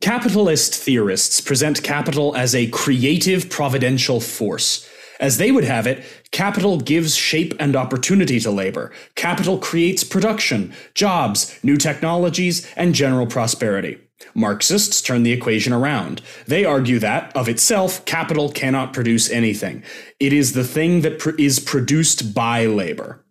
Capitalist 0.00 0.74
theorists 0.74 1.40
present 1.40 1.82
capital 1.82 2.34
as 2.36 2.54
a 2.54 2.66
creative 2.68 3.48
providential 3.50 4.20
force. 4.20 4.88
As 5.18 5.38
they 5.38 5.50
would 5.50 5.64
have 5.64 5.86
it, 5.86 6.04
capital 6.30 6.78
gives 6.78 7.14
shape 7.16 7.54
and 7.58 7.74
opportunity 7.74 8.38
to 8.40 8.50
labor. 8.50 8.92
Capital 9.14 9.58
creates 9.58 10.04
production, 10.04 10.74
jobs, 10.94 11.58
new 11.62 11.76
technologies, 11.76 12.66
and 12.76 12.94
general 12.94 13.26
prosperity. 13.26 13.98
Marxists 14.34 15.00
turn 15.00 15.22
the 15.22 15.32
equation 15.32 15.72
around. 15.72 16.20
They 16.46 16.64
argue 16.64 16.98
that, 16.98 17.34
of 17.36 17.48
itself, 17.48 18.04
capital 18.04 18.50
cannot 18.50 18.92
produce 18.92 19.30
anything. 19.30 19.82
It 20.20 20.32
is 20.32 20.52
the 20.52 20.64
thing 20.64 21.00
that 21.02 21.18
pr- 21.18 21.30
is 21.38 21.60
produced 21.60 22.34
by 22.34 22.66
labor. 22.66 23.24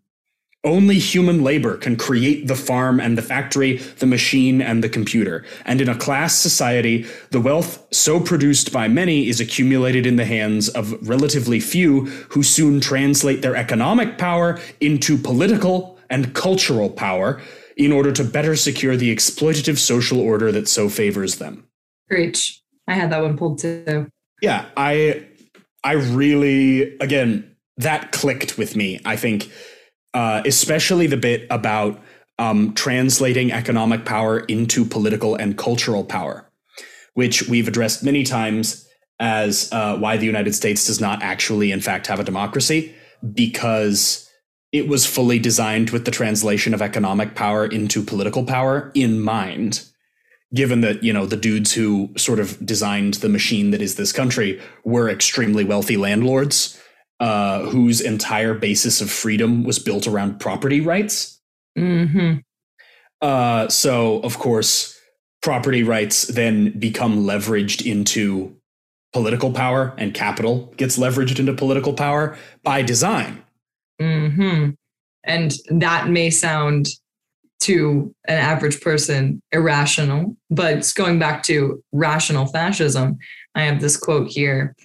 Only 0.65 0.97
human 0.97 1.43
labor 1.43 1.77
can 1.77 1.95
create 1.95 2.47
the 2.47 2.55
farm 2.55 2.99
and 2.99 3.15
the 3.15 3.21
factory, 3.21 3.77
the 3.77 4.07
machine 4.07 4.63
and 4.63 4.83
the 4.83 4.89
computer. 4.89 5.45
And 5.63 5.79
in 5.79 5.87
a 5.87 5.97
class 5.97 6.35
society, 6.35 7.05
the 7.29 7.39
wealth 7.39 7.85
so 7.91 8.19
produced 8.19 8.73
by 8.73 8.87
many 8.87 9.29
is 9.29 9.39
accumulated 9.39 10.07
in 10.07 10.15
the 10.15 10.25
hands 10.25 10.67
of 10.69 11.07
relatively 11.07 11.59
few 11.59 12.05
who 12.29 12.41
soon 12.41 12.81
translate 12.81 13.43
their 13.43 13.55
economic 13.55 14.17
power 14.17 14.59
into 14.81 15.19
political 15.19 15.99
and 16.09 16.33
cultural 16.33 16.89
power 16.89 17.39
in 17.77 17.91
order 17.91 18.11
to 18.11 18.23
better 18.23 18.55
secure 18.55 18.97
the 18.97 19.15
exploitative 19.15 19.77
social 19.77 20.19
order 20.19 20.51
that 20.51 20.67
so 20.67 20.89
favors 20.89 21.35
them. 21.35 21.67
Preach. 22.09 22.63
I 22.87 22.93
had 22.93 23.11
that 23.11 23.21
one 23.21 23.37
pulled 23.37 23.59
too. 23.59 24.09
Yeah, 24.41 24.65
I 24.75 25.27
I 25.83 25.93
really 25.93 26.97
again 26.97 27.55
that 27.77 28.11
clicked 28.11 28.57
with 28.57 28.75
me. 28.75 28.99
I 29.05 29.15
think 29.15 29.51
uh, 30.15 30.41
especially 30.45 31.07
the 31.07 31.17
bit 31.17 31.45
about 31.51 32.01
um, 32.39 32.73
translating 32.73 33.51
economic 33.51 34.05
power 34.05 34.39
into 34.39 34.85
political 34.85 35.35
and 35.35 35.57
cultural 35.57 36.05
power, 36.05 36.49
which 37.13 37.47
we've 37.49 37.67
addressed 37.67 38.01
many 38.01 38.23
times 38.23 38.87
as 39.19 39.69
uh, 39.73 39.97
why 39.97 40.15
the 40.15 40.25
United 40.25 40.55
States 40.55 40.87
does 40.87 41.01
not 41.01 41.21
actually, 41.21 41.71
in 41.71 41.81
fact, 41.81 42.07
have 42.07 42.19
a 42.19 42.23
democracy 42.23 42.95
because 43.33 44.29
it 44.71 44.87
was 44.87 45.05
fully 45.05 45.37
designed 45.37 45.89
with 45.89 46.05
the 46.05 46.11
translation 46.11 46.73
of 46.73 46.81
economic 46.81 47.35
power 47.35 47.65
into 47.65 48.01
political 48.01 48.43
power 48.43 48.91
in 48.95 49.19
mind 49.19 49.85
given 50.53 50.81
that 50.81 51.03
you 51.03 51.11
know 51.11 51.25
the 51.25 51.35
dudes 51.35 51.73
who 51.73 52.09
sort 52.15 52.39
of 52.39 52.63
designed 52.65 53.15
the 53.15 53.29
machine 53.29 53.71
that 53.71 53.81
is 53.81 53.95
this 53.95 54.11
country 54.11 54.61
were 54.83 55.09
extremely 55.09 55.63
wealthy 55.63 55.97
landlords 55.97 56.79
uh, 57.19 57.61
whose 57.63 58.01
entire 58.01 58.53
basis 58.53 59.01
of 59.01 59.09
freedom 59.09 59.63
was 59.63 59.79
built 59.79 60.07
around 60.07 60.39
property 60.39 60.81
rights. 60.81 61.39
Mm-hmm. 61.77 62.39
Uh, 63.21 63.67
so, 63.69 64.19
of 64.21 64.37
course, 64.37 64.99
property 65.41 65.83
rights 65.83 66.23
then 66.27 66.77
become 66.77 67.25
leveraged 67.25 67.85
into 67.85 68.55
political 69.13 69.51
power, 69.51 69.93
and 69.97 70.13
capital 70.13 70.73
gets 70.75 70.97
leveraged 70.97 71.39
into 71.39 71.53
political 71.53 71.93
power 71.93 72.37
by 72.63 72.81
design. 72.81 73.41
Mm-hmm. 74.01 74.71
And 75.23 75.53
that 75.69 76.09
may 76.09 76.29
sound 76.29 76.87
to 77.61 78.13
an 78.27 78.37
average 78.37 78.81
person 78.81 79.41
irrational, 79.51 80.35
but 80.49 80.91
going 80.95 81.17
back 81.17 81.43
to 81.43 81.81
rational 81.93 82.45
fascism, 82.47 83.17
I 83.55 83.61
have 83.63 83.79
this 83.79 83.97
quote 83.97 84.27
here. 84.27 84.75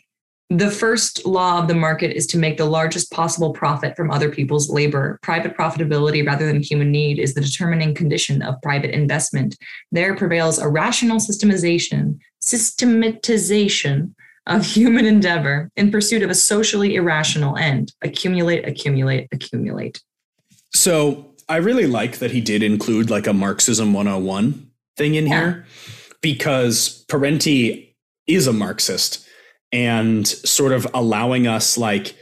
The 0.51 0.71
first 0.71 1.25
law 1.25 1.61
of 1.61 1.69
the 1.69 1.77
market 1.77 2.17
is 2.17 2.27
to 2.29 2.39
make 2.39 2.57
the 2.57 2.65
largest 2.65 3.13
possible 3.13 3.53
profit 3.53 3.95
from 3.97 4.11
other 4.11 4.29
people's 4.29 4.69
labor. 4.69 5.21
Private 5.23 5.57
profitability 5.57 6.27
rather 6.27 6.45
than 6.45 6.61
human 6.61 6.91
need 6.91 7.21
is 7.21 7.35
the 7.35 7.41
determining 7.41 7.95
condition 7.95 8.43
of 8.43 8.61
private 8.61 8.91
investment. 8.91 9.57
There 9.93 10.17
prevails 10.17 10.59
a 10.59 10.69
rational 10.69 11.19
systemization, 11.19 12.19
systematization 12.41 14.17
of 14.47 14.67
human 14.67 15.07
endeavor 15.07 15.71
in 15.77 15.93
pursuit 15.93 16.23
of 16.25 16.31
a 16.31 16.35
socially 16.35 16.97
irrational 16.97 17.57
end 17.57 17.93
accumulate, 18.03 18.67
accumulate, 18.67 19.29
accumulate. 19.31 20.03
So 20.73 21.33
I 21.49 21.59
really 21.59 21.87
like 21.87 22.19
that 22.19 22.33
he 22.33 22.41
did 22.41 22.65
include 22.65 23.09
like 23.09 23.29
a 23.29 23.33
Marxism 23.33 23.93
101 23.93 24.69
thing 24.97 25.15
in 25.15 25.29
Yeah. 25.29 25.41
here 25.41 25.67
because 26.23 27.05
Parenti 27.09 27.95
is 28.27 28.49
a 28.49 28.53
Marxist 28.53 29.25
and 29.73 30.27
sort 30.27 30.73
of 30.73 30.87
allowing 30.95 31.47
us 31.47 31.79
like 31.79 32.17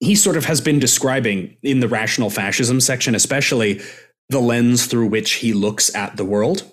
he 0.00 0.14
sort 0.14 0.36
of 0.36 0.44
has 0.44 0.60
been 0.60 0.78
describing 0.78 1.56
in 1.62 1.80
the 1.80 1.88
rational 1.88 2.30
fascism 2.30 2.80
section 2.80 3.14
especially 3.14 3.80
the 4.28 4.40
lens 4.40 4.86
through 4.86 5.06
which 5.06 5.34
he 5.34 5.52
looks 5.52 5.94
at 5.94 6.16
the 6.16 6.24
world. 6.24 6.70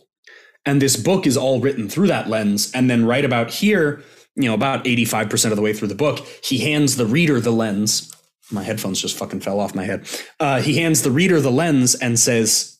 And 0.65 0.81
this 0.81 0.95
book 0.95 1.25
is 1.25 1.37
all 1.37 1.59
written 1.59 1.89
through 1.89 2.07
that 2.07 2.29
lens. 2.29 2.71
And 2.73 2.89
then 2.89 3.05
right 3.05 3.25
about 3.25 3.51
here 3.51 4.03
you 4.35 4.47
know 4.47 4.53
about 4.53 4.85
85% 4.85 5.51
of 5.51 5.55
the 5.57 5.61
way 5.61 5.73
through 5.73 5.89
the 5.89 5.95
book 5.95 6.19
he 6.43 6.59
hands 6.59 6.95
the 6.95 7.05
reader 7.05 7.39
the 7.39 7.51
lens. 7.51 8.13
My 8.51 8.63
headphones 8.63 9.01
just 9.01 9.17
fucking 9.17 9.41
fell 9.41 9.59
off 9.59 9.75
my 9.75 9.83
head. 9.83 10.07
Uh, 10.39 10.59
he 10.61 10.77
hands 10.77 11.03
the 11.03 11.11
reader 11.11 11.39
the 11.39 11.51
lens 11.51 11.93
and 11.93 12.17
says 12.17 12.79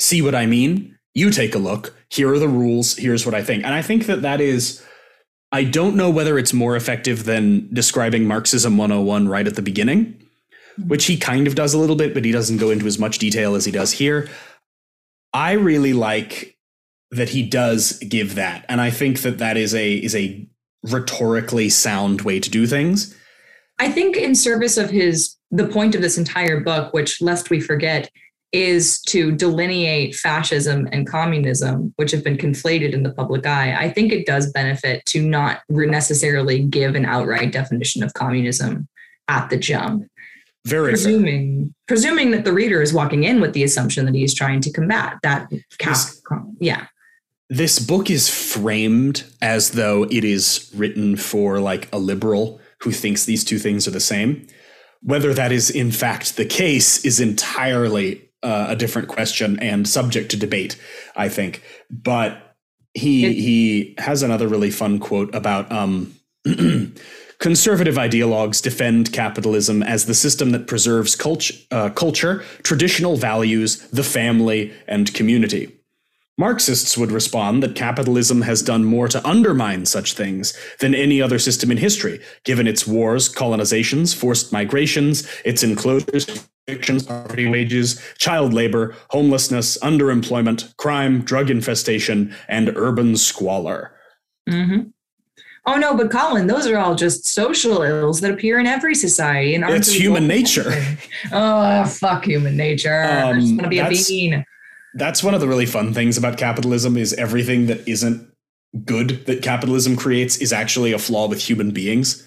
see 0.00 0.22
what 0.22 0.34
i 0.34 0.46
mean? 0.46 0.98
You 1.14 1.30
take 1.30 1.54
a 1.54 1.58
look. 1.58 1.94
Here 2.08 2.32
are 2.32 2.38
the 2.38 2.48
rules. 2.48 2.96
Here's 2.96 3.26
what 3.26 3.34
i 3.34 3.42
think. 3.42 3.64
And 3.64 3.74
i 3.74 3.82
think 3.82 4.06
that 4.06 4.22
that 4.22 4.40
is 4.40 4.82
i 5.52 5.62
don't 5.62 5.96
know 5.96 6.10
whether 6.10 6.38
it's 6.38 6.52
more 6.52 6.76
effective 6.76 7.24
than 7.24 7.68
describing 7.72 8.26
marxism 8.26 8.76
101 8.76 9.28
right 9.28 9.46
at 9.46 9.56
the 9.56 9.62
beginning 9.62 10.18
which 10.86 11.04
he 11.04 11.16
kind 11.16 11.46
of 11.46 11.54
does 11.54 11.74
a 11.74 11.78
little 11.78 11.96
bit 11.96 12.14
but 12.14 12.24
he 12.24 12.32
doesn't 12.32 12.56
go 12.56 12.70
into 12.70 12.86
as 12.86 12.98
much 12.98 13.18
detail 13.18 13.54
as 13.54 13.66
he 13.66 13.70
does 13.70 13.92
here. 13.92 14.30
I 15.34 15.52
really 15.52 15.92
like 15.92 16.56
that 17.10 17.28
he 17.28 17.42
does 17.42 17.98
give 17.98 18.36
that 18.36 18.64
and 18.70 18.80
i 18.80 18.90
think 18.90 19.20
that 19.20 19.36
that 19.36 19.58
is 19.58 19.74
a 19.74 19.96
is 19.96 20.14
a 20.14 20.48
rhetorically 20.82 21.68
sound 21.68 22.22
way 22.22 22.40
to 22.40 22.50
do 22.50 22.66
things. 22.66 23.14
I 23.78 23.90
think 23.90 24.16
in 24.16 24.34
service 24.34 24.76
of 24.76 24.90
his 24.90 25.36
the 25.50 25.66
point 25.66 25.94
of 25.94 26.00
this 26.00 26.18
entire 26.18 26.60
book, 26.60 26.94
which 26.94 27.20
lest 27.20 27.50
we 27.50 27.60
forget, 27.60 28.10
is 28.52 29.00
to 29.02 29.32
delineate 29.32 30.14
fascism 30.14 30.86
and 30.92 31.06
communism, 31.06 31.92
which 31.96 32.10
have 32.10 32.22
been 32.22 32.36
conflated 32.36 32.92
in 32.92 33.02
the 33.02 33.12
public 33.12 33.46
eye. 33.46 33.74
I 33.74 33.90
think 33.90 34.12
it 34.12 34.26
does 34.26 34.52
benefit 34.52 35.04
to 35.06 35.22
not 35.22 35.62
necessarily 35.70 36.62
give 36.62 36.94
an 36.94 37.06
outright 37.06 37.50
definition 37.50 38.02
of 38.02 38.12
communism 38.12 38.88
at 39.28 39.48
the 39.48 39.56
jump, 39.56 40.06
very 40.66 40.88
fair. 40.88 40.92
presuming 40.92 41.74
presuming 41.88 42.30
that 42.32 42.44
the 42.44 42.52
reader 42.52 42.82
is 42.82 42.92
walking 42.92 43.24
in 43.24 43.40
with 43.40 43.52
the 43.54 43.64
assumption 43.64 44.04
that 44.04 44.14
he 44.14 44.22
is 44.22 44.34
trying 44.34 44.60
to 44.60 44.70
combat 44.70 45.16
that 45.22 45.48
cap. 45.78 45.96
Yes. 45.96 46.22
Yeah. 46.60 46.86
this 47.48 47.78
book 47.78 48.10
is 48.10 48.28
framed 48.28 49.24
as 49.40 49.70
though 49.70 50.04
it 50.04 50.24
is 50.24 50.70
written 50.74 51.16
for 51.16 51.58
like 51.58 51.88
a 51.92 51.98
liberal 51.98 52.60
who 52.82 52.92
thinks 52.92 53.24
these 53.24 53.44
two 53.44 53.58
things 53.58 53.88
are 53.88 53.92
the 53.92 54.00
same. 54.00 54.46
Whether 55.02 55.32
that 55.34 55.52
is 55.52 55.70
in 55.70 55.90
fact 55.90 56.36
the 56.36 56.44
case 56.44 57.04
is 57.04 57.18
entirely 57.18 58.28
uh, 58.42 58.66
a 58.68 58.76
different 58.76 59.08
question 59.08 59.58
and 59.60 59.88
subject 59.88 60.30
to 60.30 60.36
debate, 60.36 60.80
I 61.16 61.28
think. 61.28 61.62
But 61.90 62.56
he 62.94 63.32
he 63.34 63.94
has 63.98 64.22
another 64.22 64.48
really 64.48 64.70
fun 64.70 64.98
quote 64.98 65.34
about 65.34 65.70
um, 65.72 66.14
conservative 67.38 67.96
ideologues 67.96 68.62
defend 68.62 69.12
capitalism 69.12 69.82
as 69.82 70.06
the 70.06 70.14
system 70.14 70.50
that 70.50 70.66
preserves 70.66 71.16
culture, 71.16 71.54
uh, 71.70 71.90
culture, 71.90 72.44
traditional 72.62 73.16
values, 73.16 73.78
the 73.88 74.04
family, 74.04 74.72
and 74.86 75.12
community. 75.14 75.76
Marxists 76.42 76.98
would 76.98 77.12
respond 77.12 77.62
that 77.62 77.76
capitalism 77.76 78.42
has 78.42 78.62
done 78.62 78.82
more 78.84 79.06
to 79.06 79.24
undermine 79.24 79.86
such 79.86 80.14
things 80.14 80.58
than 80.80 80.92
any 80.92 81.22
other 81.22 81.38
system 81.38 81.70
in 81.70 81.76
history, 81.76 82.18
given 82.42 82.66
its 82.66 82.84
wars, 82.84 83.32
colonizations, 83.32 84.12
forced 84.12 84.52
migrations, 84.52 85.28
its 85.44 85.62
enclosures, 85.62 86.48
evictions, 86.66 87.04
poverty 87.04 87.46
wages, 87.48 88.02
child 88.18 88.52
labor, 88.52 88.96
homelessness, 89.10 89.78
underemployment, 89.82 90.76
crime, 90.78 91.22
drug 91.22 91.48
infestation, 91.48 92.34
and 92.48 92.76
urban 92.76 93.16
squalor. 93.16 93.92
Mm-hmm. 94.50 94.88
Oh 95.66 95.76
no, 95.76 95.96
but 95.96 96.10
Colin, 96.10 96.48
those 96.48 96.66
are 96.66 96.76
all 96.76 96.96
just 96.96 97.24
social 97.24 97.82
ills 97.82 98.20
that 98.20 98.32
appear 98.32 98.58
in 98.58 98.66
every 98.66 98.96
society. 98.96 99.54
And 99.54 99.62
It's 99.70 99.92
human 99.92 100.26
nature. 100.26 100.72
Oh 101.30 101.84
fuck 101.84 102.24
human 102.24 102.56
nature! 102.56 103.04
I 103.04 103.34
just 103.34 103.52
Um, 103.52 103.56
want 103.58 103.62
to 103.62 103.68
be 103.68 103.78
a 103.78 103.88
bean. 103.88 104.44
That's 104.94 105.22
one 105.22 105.34
of 105.34 105.40
the 105.40 105.48
really 105.48 105.66
fun 105.66 105.94
things 105.94 106.18
about 106.18 106.36
capitalism 106.38 106.96
is 106.96 107.12
everything 107.14 107.66
that 107.66 107.86
isn't 107.88 108.28
good 108.84 109.26
that 109.26 109.42
capitalism 109.42 109.96
creates 109.96 110.36
is 110.38 110.52
actually 110.52 110.92
a 110.92 110.98
flaw 110.98 111.28
with 111.28 111.42
human 111.42 111.70
beings. 111.70 112.26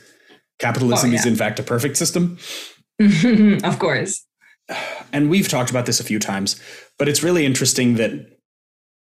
Capitalism 0.59 1.11
Oh, 1.11 1.13
is 1.13 1.25
in 1.25 1.35
fact 1.35 1.59
a 1.59 1.63
perfect 1.63 1.97
system. 1.97 2.37
of 3.63 3.79
course. 3.79 4.25
and 5.13 5.29
we've 5.29 5.47
talked 5.49 5.69
about 5.69 5.85
this 5.85 5.99
a 5.99 6.03
few 6.03 6.19
times, 6.19 6.59
but 6.97 7.07
it's 7.07 7.21
really 7.23 7.45
interesting 7.45 7.95
that 7.95 8.39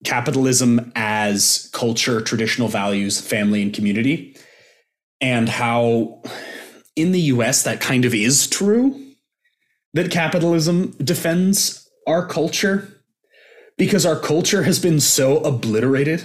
capitalism 0.03 0.91
as 0.95 1.69
culture, 1.73 2.21
traditional 2.21 2.67
values, 2.67 3.19
family, 3.19 3.61
and 3.61 3.73
community, 3.73 4.35
and 5.19 5.49
how 5.49 6.21
in 6.95 7.11
the 7.11 7.21
US 7.21 7.63
that 7.63 7.79
kind 7.81 8.05
of 8.05 8.13
is 8.13 8.47
true 8.47 8.99
that 9.93 10.11
capitalism 10.11 10.91
defends 11.03 11.89
our 12.07 12.25
culture 12.25 13.00
because 13.81 14.05
our 14.05 14.19
culture 14.19 14.61
has 14.61 14.79
been 14.79 14.99
so 14.99 15.37
obliterated 15.39 16.23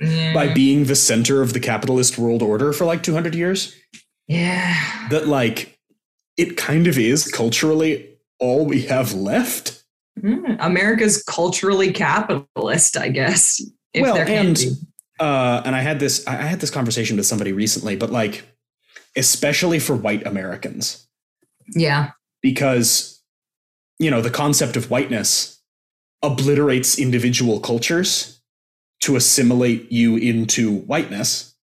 Yeah. 0.00 0.34
by 0.34 0.52
being 0.52 0.86
the 0.86 0.96
center 0.96 1.40
of 1.40 1.52
the 1.52 1.60
capitalist 1.60 2.18
world 2.18 2.42
order 2.42 2.72
for 2.72 2.84
like 2.84 3.04
200 3.04 3.32
years 3.36 3.72
yeah. 4.26 4.74
that 5.10 5.28
like 5.28 5.78
it 6.36 6.56
kind 6.56 6.88
of 6.88 6.98
is 6.98 7.30
culturally 7.30 8.18
all 8.40 8.66
we 8.66 8.82
have 8.86 9.12
left. 9.12 9.84
Mm, 10.20 10.56
America's 10.58 11.22
culturally 11.22 11.92
capitalist, 11.92 12.96
I 12.96 13.08
guess. 13.10 13.60
If 13.94 14.02
Well, 14.02 14.16
and- 14.16 14.58
Uh, 15.20 15.60
and 15.66 15.76
I 15.76 15.82
had 15.82 16.00
this 16.00 16.26
I 16.26 16.32
I 16.38 16.46
had 16.52 16.60
this 16.60 16.70
conversation 16.70 17.16
with 17.18 17.26
somebody 17.26 17.52
recently, 17.52 17.94
but 17.94 18.10
like 18.10 18.42
especially 19.16 19.78
for 19.78 19.94
white 19.94 20.26
Americans, 20.26 21.06
Yeah. 21.76 22.12
because 22.42 23.20
you 23.98 24.10
know 24.10 24.22
the 24.22 24.30
concept 24.42 24.76
of 24.76 24.88
whiteness 24.90 25.59
obliterates 26.22 26.98
individual 26.98 27.60
cultures 27.60 28.40
to 29.02 29.16
assimilate 29.16 29.90
you 29.92 30.16
into 30.16 30.78
whiteness, 30.80 31.54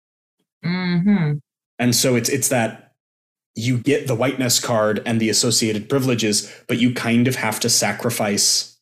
hmm 0.64 1.34
and 1.80 1.96
so 1.96 2.16
it's 2.16 2.30
it's 2.30 2.50
that 2.50 2.94
you 3.56 3.78
get 3.78 4.08
the 4.08 4.16
whiteness 4.16 4.60
card 4.60 5.02
and 5.06 5.20
the 5.20 5.30
associated 5.30 5.90
privileges, 5.90 6.54
but 6.68 6.78
you 6.78 6.94
kind 6.94 7.28
of 7.28 7.36
have 7.36 7.60
to 7.60 7.70
sacrifice 7.70 8.78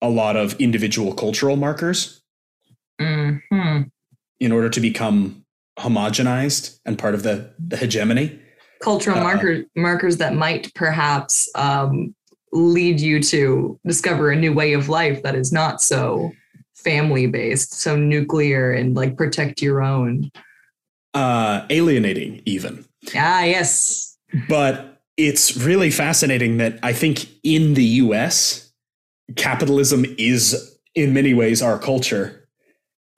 a 0.00 0.08
lot 0.08 0.36
of 0.36 0.58
individual 0.58 1.12
cultural 1.14 1.56
markers 1.56 2.22
hmm 2.98 3.82
in 4.40 4.52
order 4.52 4.68
to 4.68 4.80
become 4.80 5.44
homogenized 5.78 6.78
and 6.86 6.98
part 6.98 7.14
of 7.14 7.22
the, 7.22 7.52
the 7.58 7.76
hegemony. 7.76 8.40
Cultural 8.82 9.18
Uh-uh. 9.18 9.24
marker, 9.24 9.64
markers 9.76 10.16
that 10.18 10.34
might 10.34 10.74
perhaps 10.74 11.48
um, 11.54 12.14
lead 12.52 13.00
you 13.00 13.22
to 13.22 13.78
discover 13.86 14.30
a 14.30 14.36
new 14.36 14.52
way 14.52 14.72
of 14.72 14.88
life 14.88 15.22
that 15.22 15.34
is 15.34 15.52
not 15.52 15.80
so 15.80 16.32
family 16.74 17.26
based, 17.26 17.74
so 17.74 17.96
nuclear 17.96 18.72
and 18.72 18.94
like 18.94 19.16
protect 19.16 19.60
your 19.60 19.82
own. 19.82 20.30
Uh, 21.14 21.66
alienating, 21.70 22.42
even. 22.44 22.84
Ah, 23.14 23.42
yes. 23.42 24.16
But 24.48 25.00
it's 25.16 25.56
really 25.56 25.90
fascinating 25.90 26.58
that 26.58 26.78
I 26.82 26.92
think 26.92 27.28
in 27.42 27.74
the 27.74 27.84
US, 27.84 28.72
capitalism 29.36 30.04
is 30.18 30.78
in 30.94 31.12
many 31.12 31.34
ways 31.34 31.62
our 31.62 31.78
culture. 31.78 32.46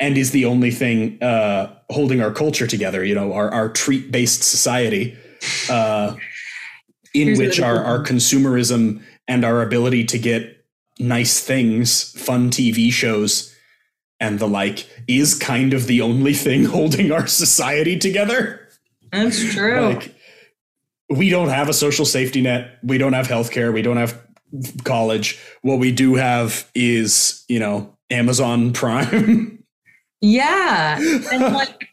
and 0.01 0.17
is 0.17 0.31
the 0.31 0.45
only 0.45 0.71
thing 0.71 1.21
uh, 1.23 1.75
holding 1.91 2.21
our 2.21 2.31
culture 2.31 2.67
together. 2.67 3.05
You 3.05 3.15
know, 3.15 3.33
our 3.33 3.51
our 3.51 3.69
treat 3.69 4.11
based 4.13 4.43
society, 4.43 5.17
uh, 5.69 6.15
in 7.15 7.27
Here's 7.29 7.39
which 7.39 7.61
our 7.61 7.83
our 7.83 8.03
consumerism 8.05 9.03
and 9.29 9.45
our 9.45 9.63
ability 9.63 10.05
to 10.07 10.19
get 10.19 10.65
nice 10.99 11.39
things, 11.39 12.13
fun 12.13 12.51
TV 12.51 12.91
shows, 12.91 13.55
and 14.19 14.39
the 14.39 14.49
like 14.49 14.89
is 15.07 15.35
kind 15.35 15.73
of 15.73 15.87
the 15.87 16.01
only 16.01 16.35
thing 16.35 16.65
holding 16.65 17.13
our 17.13 17.27
society 17.27 17.99
together. 17.99 18.69
That's 19.13 19.53
true. 19.53 19.95
Like, 19.95 20.15
we 21.11 21.31
don't 21.31 21.49
have 21.49 21.69
a 21.69 21.73
social 21.73 22.05
safety 22.05 22.43
net. 22.43 22.79
We 22.83 22.99
don't 22.99 23.15
have 23.15 23.29
healthcare. 23.29 23.73
We 23.73 23.83
don't 23.83 23.97
have 23.97 24.27
college. 24.85 25.39
What 25.63 25.79
we 25.79 25.93
do 25.93 26.15
have 26.17 26.71
is, 26.75 27.45
you 27.49 27.59
know, 27.59 27.97
Amazon 28.11 28.73
Prime. 28.75 29.65
Yeah. 30.21 30.99
And 30.99 31.55
like 31.55 31.88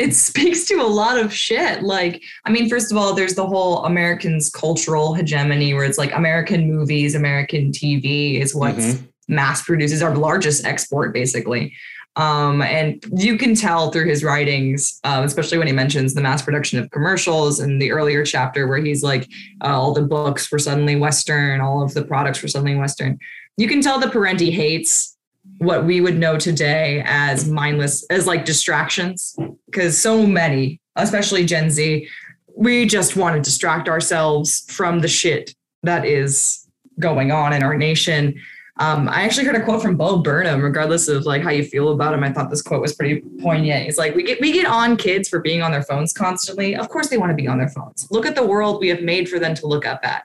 it 0.00 0.14
speaks 0.28 0.64
to 0.64 0.74
a 0.76 0.86
lot 0.86 1.18
of 1.18 1.32
shit. 1.32 1.82
Like, 1.82 2.22
I 2.44 2.50
mean, 2.50 2.68
first 2.68 2.90
of 2.90 2.96
all, 2.98 3.14
there's 3.14 3.34
the 3.34 3.46
whole 3.46 3.84
Americans 3.84 4.50
cultural 4.50 5.14
hegemony 5.14 5.74
where 5.74 5.84
it's 5.84 5.98
like 5.98 6.12
American 6.14 6.68
movies, 6.72 7.14
American 7.14 7.70
TV 7.72 8.40
is 8.40 8.54
what's 8.54 8.94
Mhm. 8.94 9.08
mass 9.28 9.62
produces 9.62 10.02
our 10.02 10.16
largest 10.16 10.64
export, 10.64 11.12
basically. 11.14 11.72
Um, 12.16 12.60
and 12.62 13.02
you 13.16 13.38
can 13.38 13.54
tell 13.54 13.92
through 13.92 14.06
his 14.06 14.24
writings, 14.24 14.98
um, 15.04 15.22
especially 15.22 15.58
when 15.58 15.68
he 15.68 15.72
mentions 15.72 16.12
the 16.12 16.20
mass 16.20 16.42
production 16.42 16.80
of 16.80 16.90
commercials 16.90 17.60
in 17.60 17.78
the 17.78 17.92
earlier 17.92 18.24
chapter 18.24 18.66
where 18.66 18.78
he's 18.78 19.04
like, 19.04 19.28
uh, 19.62 19.68
all 19.68 19.94
the 19.94 20.02
books 20.02 20.50
were 20.50 20.58
suddenly 20.58 20.96
Western, 20.96 21.60
all 21.60 21.82
of 21.82 21.94
the 21.94 22.02
products 22.04 22.42
were 22.42 22.48
suddenly 22.48 22.74
Western. 22.74 23.16
You 23.56 23.68
can 23.68 23.80
tell 23.80 24.00
that 24.00 24.10
Parenti 24.10 24.50
hates 24.50 25.16
what 25.60 25.84
we 25.84 26.00
would 26.00 26.18
know 26.18 26.38
today 26.38 27.02
as 27.04 27.46
mindless, 27.46 28.02
as 28.04 28.26
like 28.26 28.46
distractions, 28.46 29.36
because 29.66 30.00
so 30.00 30.26
many, 30.26 30.80
especially 30.96 31.44
Gen 31.44 31.68
Z, 31.68 32.08
we 32.56 32.86
just 32.86 33.14
want 33.14 33.36
to 33.36 33.42
distract 33.42 33.86
ourselves 33.86 34.64
from 34.70 35.00
the 35.00 35.08
shit 35.08 35.54
that 35.82 36.06
is 36.06 36.66
going 36.98 37.30
on 37.30 37.52
in 37.52 37.62
our 37.62 37.76
nation. 37.76 38.40
Um, 38.78 39.06
I 39.10 39.24
actually 39.24 39.44
heard 39.44 39.56
a 39.56 39.62
quote 39.62 39.82
from 39.82 39.96
Bo 39.96 40.22
Burnham, 40.22 40.62
regardless 40.62 41.08
of 41.08 41.26
like 41.26 41.42
how 41.42 41.50
you 41.50 41.62
feel 41.62 41.90
about 41.90 42.14
him. 42.14 42.24
I 42.24 42.32
thought 42.32 42.48
this 42.48 42.62
quote 42.62 42.80
was 42.80 42.94
pretty 42.94 43.20
poignant. 43.42 43.84
He's 43.84 43.98
like, 43.98 44.14
we 44.14 44.22
get 44.22 44.40
we 44.40 44.52
get 44.52 44.64
on 44.64 44.96
kids 44.96 45.28
for 45.28 45.40
being 45.40 45.60
on 45.60 45.72
their 45.72 45.82
phones 45.82 46.14
constantly. 46.14 46.74
Of 46.74 46.88
course 46.88 47.08
they 47.08 47.18
want 47.18 47.30
to 47.32 47.36
be 47.36 47.46
on 47.46 47.58
their 47.58 47.68
phones. 47.68 48.08
Look 48.10 48.24
at 48.24 48.34
the 48.34 48.46
world 48.46 48.80
we 48.80 48.88
have 48.88 49.02
made 49.02 49.28
for 49.28 49.38
them 49.38 49.54
to 49.56 49.66
look 49.66 49.84
up 49.84 50.00
at. 50.04 50.24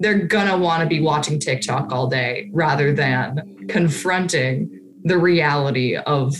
They're 0.00 0.26
gonna 0.26 0.58
want 0.58 0.82
to 0.82 0.88
be 0.88 1.00
watching 1.00 1.38
TikTok 1.38 1.92
all 1.92 2.08
day 2.08 2.50
rather 2.52 2.92
than 2.92 3.66
confronting 3.68 4.80
the 5.04 5.18
reality 5.18 5.96
of 5.96 6.36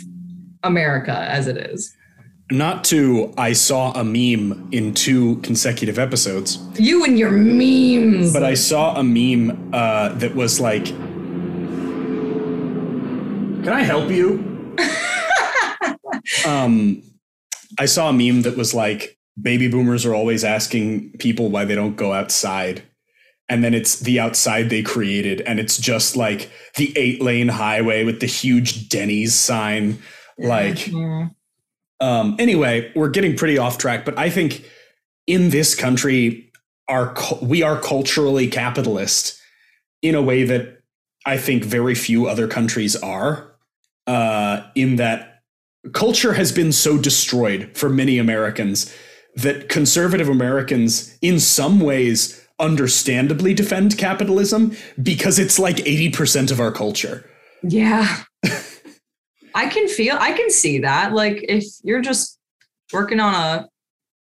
America 0.62 1.16
as 1.28 1.46
it 1.46 1.56
is. 1.56 1.94
Not 2.50 2.84
to, 2.84 3.32
I 3.38 3.54
saw 3.54 3.92
a 3.92 4.04
meme 4.04 4.68
in 4.70 4.92
two 4.92 5.36
consecutive 5.36 5.98
episodes, 5.98 6.58
You 6.78 7.04
and 7.04 7.18
your 7.18 7.30
memes. 7.30 8.32
but 8.34 8.42
I 8.44 8.52
saw 8.54 8.96
a 8.96 9.02
meme 9.02 9.70
uh, 9.72 10.10
that 10.14 10.34
was 10.34 10.60
like, 10.60 10.84
Can 13.64 13.68
I 13.72 13.82
help 13.82 14.10
you? 14.10 14.76
um, 16.46 17.02
I 17.78 17.86
saw 17.86 18.10
a 18.10 18.12
meme 18.12 18.42
that 18.42 18.56
was 18.58 18.74
like, 18.74 19.18
baby 19.40 19.68
boomers 19.68 20.04
are 20.04 20.14
always 20.14 20.44
asking 20.44 21.12
people 21.12 21.48
why 21.50 21.64
they 21.64 21.74
don't 21.74 21.96
go 21.96 22.12
outside. 22.12 22.82
And 23.48 23.62
then 23.62 23.74
it's 23.74 24.00
the 24.00 24.20
outside 24.20 24.70
they 24.70 24.82
created, 24.82 25.42
and 25.42 25.60
it's 25.60 25.76
just 25.76 26.16
like 26.16 26.50
the 26.76 26.96
eight 26.96 27.20
lane 27.20 27.48
highway 27.48 28.02
with 28.04 28.20
the 28.20 28.26
huge 28.26 28.88
Denny's 28.88 29.34
sign. 29.34 29.98
Like, 30.38 30.76
Mhm. 30.76 31.30
um, 32.00 32.36
anyway, 32.38 32.90
we're 32.94 33.10
getting 33.10 33.36
pretty 33.36 33.58
off 33.58 33.76
track, 33.76 34.04
but 34.04 34.18
I 34.18 34.30
think 34.30 34.64
in 35.26 35.50
this 35.50 35.74
country, 35.74 36.50
our 36.88 37.14
we 37.42 37.62
are 37.62 37.80
culturally 37.80 38.46
capitalist 38.48 39.38
in 40.02 40.14
a 40.14 40.22
way 40.22 40.44
that 40.44 40.78
I 41.26 41.36
think 41.38 41.64
very 41.64 41.94
few 41.94 42.26
other 42.26 42.46
countries 42.48 42.96
are. 42.96 43.52
Uh, 44.06 44.62
in 44.74 44.96
that 44.96 45.42
culture 45.92 46.34
has 46.34 46.52
been 46.52 46.72
so 46.72 46.98
destroyed 46.98 47.70
for 47.74 47.88
many 47.88 48.18
Americans 48.18 48.92
that 49.36 49.68
conservative 49.68 50.28
Americans, 50.28 51.16
in 51.22 51.40
some 51.40 51.80
ways, 51.80 52.43
understandably 52.58 53.54
defend 53.54 53.98
capitalism 53.98 54.76
because 55.02 55.38
it's 55.38 55.58
like 55.58 55.76
80% 55.76 56.50
of 56.50 56.60
our 56.60 56.70
culture. 56.70 57.28
Yeah. 57.62 58.22
I 59.54 59.66
can 59.68 59.88
feel, 59.88 60.16
I 60.18 60.32
can 60.32 60.50
see 60.50 60.78
that. 60.80 61.12
Like, 61.12 61.44
if 61.48 61.64
you're 61.82 62.00
just 62.00 62.38
working 62.92 63.20
on 63.20 63.34
a, 63.34 63.68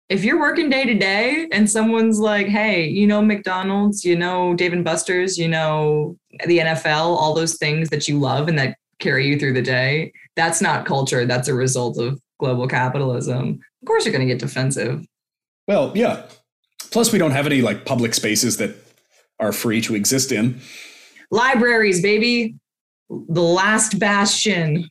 if 0.10 0.24
you're 0.24 0.40
working 0.40 0.70
day 0.70 0.86
to 0.86 0.94
day 0.94 1.48
and 1.52 1.70
someone's 1.70 2.20
like, 2.20 2.48
hey, 2.48 2.88
you 2.88 3.08
know, 3.08 3.22
McDonald's, 3.22 4.06
you 4.06 4.16
know, 4.16 4.54
Dave 4.54 4.74
and 4.74 4.84
Buster's, 4.84 5.38
you 5.38 5.48
know, 5.48 6.18
the 6.46 6.60
NFL, 6.60 7.06
all 7.18 7.34
those 7.34 7.58
things 7.58 7.90
that 7.90 8.08
you 8.08 8.20
love 8.20 8.48
and 8.48 8.60
that 8.60 8.78
carry 9.00 9.28
you 9.28 9.40
through 9.40 9.54
the 9.54 9.62
day, 9.62 10.12
that's 10.36 10.62
not 10.62 10.86
culture. 10.86 11.26
That's 11.26 11.48
a 11.48 11.54
result 11.54 11.98
of 11.98 12.22
global 12.40 12.68
capitalism. 12.68 13.60
Of 13.82 13.88
course, 13.88 14.06
you're 14.06 14.14
going 14.14 14.28
to 14.28 14.32
get 14.32 14.40
defensive. 14.40 15.06
Well, 15.68 15.92
yeah. 15.96 16.24
Plus, 16.94 17.12
we 17.12 17.18
don't 17.18 17.32
have 17.32 17.48
any 17.48 17.64
like 17.64 17.86
public 17.86 18.14
spaces 18.14 18.58
that 18.58 18.76
are 19.40 19.52
free 19.52 19.82
to 19.82 19.96
exist 19.96 20.32
in. 20.32 20.62
Libraries, 21.32 22.04
baby. 22.04 22.56
The 23.10 23.42
last 23.42 23.98
bastion 23.98 24.88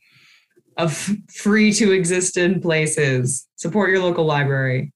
of 0.77 0.93
free 1.33 1.71
to 1.71 1.91
exist 1.93 2.35
in 2.35 2.61
places. 2.61 3.47
Support 3.55 3.89
your 3.89 4.01
local 4.01 4.25
library. 4.25 4.91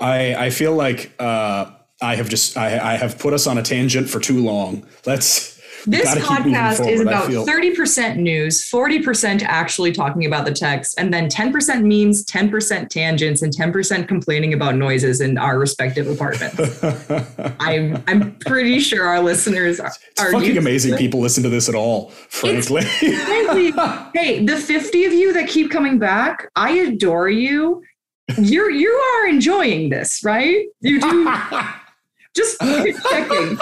I 0.00 0.46
I 0.46 0.50
feel 0.50 0.74
like 0.74 1.12
uh, 1.18 1.70
I 2.00 2.16
have 2.16 2.30
just 2.30 2.56
I 2.56 2.94
I 2.94 2.96
have 2.96 3.18
put 3.18 3.34
us 3.34 3.46
on 3.46 3.58
a 3.58 3.62
tangent 3.62 4.08
for 4.08 4.18
too 4.18 4.42
long. 4.42 4.86
Let's 5.04 5.57
This 5.86 6.04
gotta 6.04 6.20
keep 6.20 6.30
moving 6.30 6.54
podcast 6.54 6.88
is 6.88 7.00
about 7.00 7.30
30% 7.30 8.16
news, 8.16 8.68
40% 8.70 9.42
actually 9.42 9.92
talking 9.92 10.26
about 10.26 10.44
the 10.44 10.52
text, 10.52 10.98
and 10.98 11.12
then 11.12 11.28
10% 11.28 11.82
memes, 11.82 12.24
10% 12.24 12.88
tangents, 12.88 13.42
and 13.42 13.52
10% 13.52 14.08
complaining 14.08 14.54
about 14.54 14.74
noises 14.74 15.20
in 15.20 15.38
our 15.38 15.58
respective 15.58 16.08
apartments. 16.08 16.82
I'm 17.60 18.02
I'm 18.06 18.34
pretty 18.36 18.80
sure 18.80 19.06
our 19.06 19.20
listeners 19.20 19.80
are, 19.80 19.92
are 20.18 20.32
fucking 20.32 20.58
amazing 20.58 20.96
people 20.96 21.20
listen 21.20 21.42
to 21.42 21.48
this 21.48 21.68
at 21.68 21.74
all, 21.74 22.10
frankly. 22.28 22.82
Frankly, 22.82 23.72
hey, 24.14 24.44
the 24.44 24.56
50 24.56 25.04
of 25.04 25.12
you 25.12 25.32
that 25.34 25.48
keep 25.48 25.70
coming 25.70 25.98
back, 25.98 26.50
I 26.56 26.70
adore 26.70 27.28
you. 27.28 27.82
You're 28.36 28.70
you 28.70 28.90
are 28.90 29.26
enjoying 29.26 29.88
this, 29.88 30.22
right? 30.22 30.66
You 30.80 31.00
do 31.00 31.32
just 32.34 32.60
checking. 33.10 33.58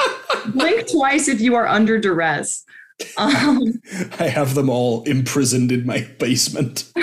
Blink 0.53 0.91
twice 0.91 1.29
if 1.29 1.41
you 1.41 1.55
are 1.55 1.67
under 1.67 1.99
duress. 1.99 2.65
Um, 3.17 3.81
I 4.19 4.29
have 4.29 4.55
them 4.55 4.69
all 4.69 5.03
imprisoned 5.05 5.73
in 5.73 5.87
my 5.87 6.07
basement. 6.19 6.93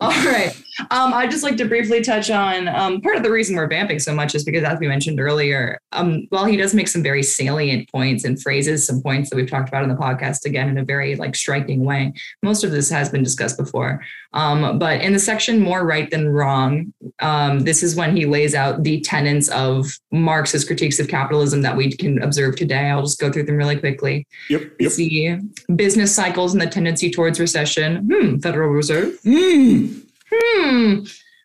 all 0.00 0.10
right. 0.10 0.56
Um, 0.90 1.14
I'd 1.14 1.30
just 1.30 1.42
like 1.42 1.56
to 1.56 1.64
briefly 1.64 2.00
touch 2.00 2.30
on 2.30 2.68
um, 2.68 3.00
part 3.00 3.16
of 3.16 3.22
the 3.22 3.30
reason 3.30 3.56
we're 3.56 3.68
vamping 3.68 3.98
so 3.98 4.14
much 4.14 4.34
is 4.34 4.44
because, 4.44 4.64
as 4.64 4.78
we 4.78 4.88
mentioned 4.88 5.20
earlier, 5.20 5.80
um, 5.92 6.26
while 6.30 6.44
he 6.44 6.56
does 6.56 6.74
make 6.74 6.88
some 6.88 7.02
very 7.02 7.22
salient 7.22 7.90
points 7.90 8.24
and 8.24 8.40
phrases, 8.40 8.86
some 8.86 9.02
points 9.02 9.30
that 9.30 9.36
we've 9.36 9.50
talked 9.50 9.68
about 9.68 9.84
in 9.84 9.88
the 9.88 9.94
podcast 9.94 10.44
again 10.44 10.68
in 10.68 10.78
a 10.78 10.84
very 10.84 11.16
like 11.16 11.36
striking 11.36 11.84
way. 11.84 12.12
Most 12.42 12.64
of 12.64 12.70
this 12.70 12.90
has 12.90 13.08
been 13.08 13.22
discussed 13.22 13.56
before, 13.56 14.02
um, 14.32 14.78
but 14.78 15.00
in 15.00 15.12
the 15.12 15.18
section 15.18 15.60
"More 15.60 15.86
Right 15.86 16.10
Than 16.10 16.28
Wrong," 16.28 16.92
um, 17.20 17.60
this 17.60 17.82
is 17.82 17.96
when 17.96 18.16
he 18.16 18.26
lays 18.26 18.54
out 18.54 18.82
the 18.82 19.00
tenets 19.00 19.48
of 19.50 19.86
Marx's 20.10 20.64
critiques 20.64 20.98
of 20.98 21.08
capitalism 21.08 21.62
that 21.62 21.76
we 21.76 21.92
can 21.92 22.22
observe 22.22 22.56
today. 22.56 22.90
I'll 22.90 23.02
just 23.02 23.20
go 23.20 23.30
through 23.30 23.44
them 23.44 23.56
really 23.56 23.78
quickly. 23.78 24.26
Yep, 24.50 24.72
yep. 24.80 24.92
See 24.92 25.38
business 25.74 26.14
cycles 26.14 26.52
and 26.52 26.60
the 26.60 26.66
tendency 26.66 27.10
towards 27.10 27.40
recession. 27.40 28.08
Hmm, 28.10 28.38
Federal 28.38 28.70
Reserve. 28.70 29.18
Mm. 29.24 30.03
Hmm. 30.42 31.00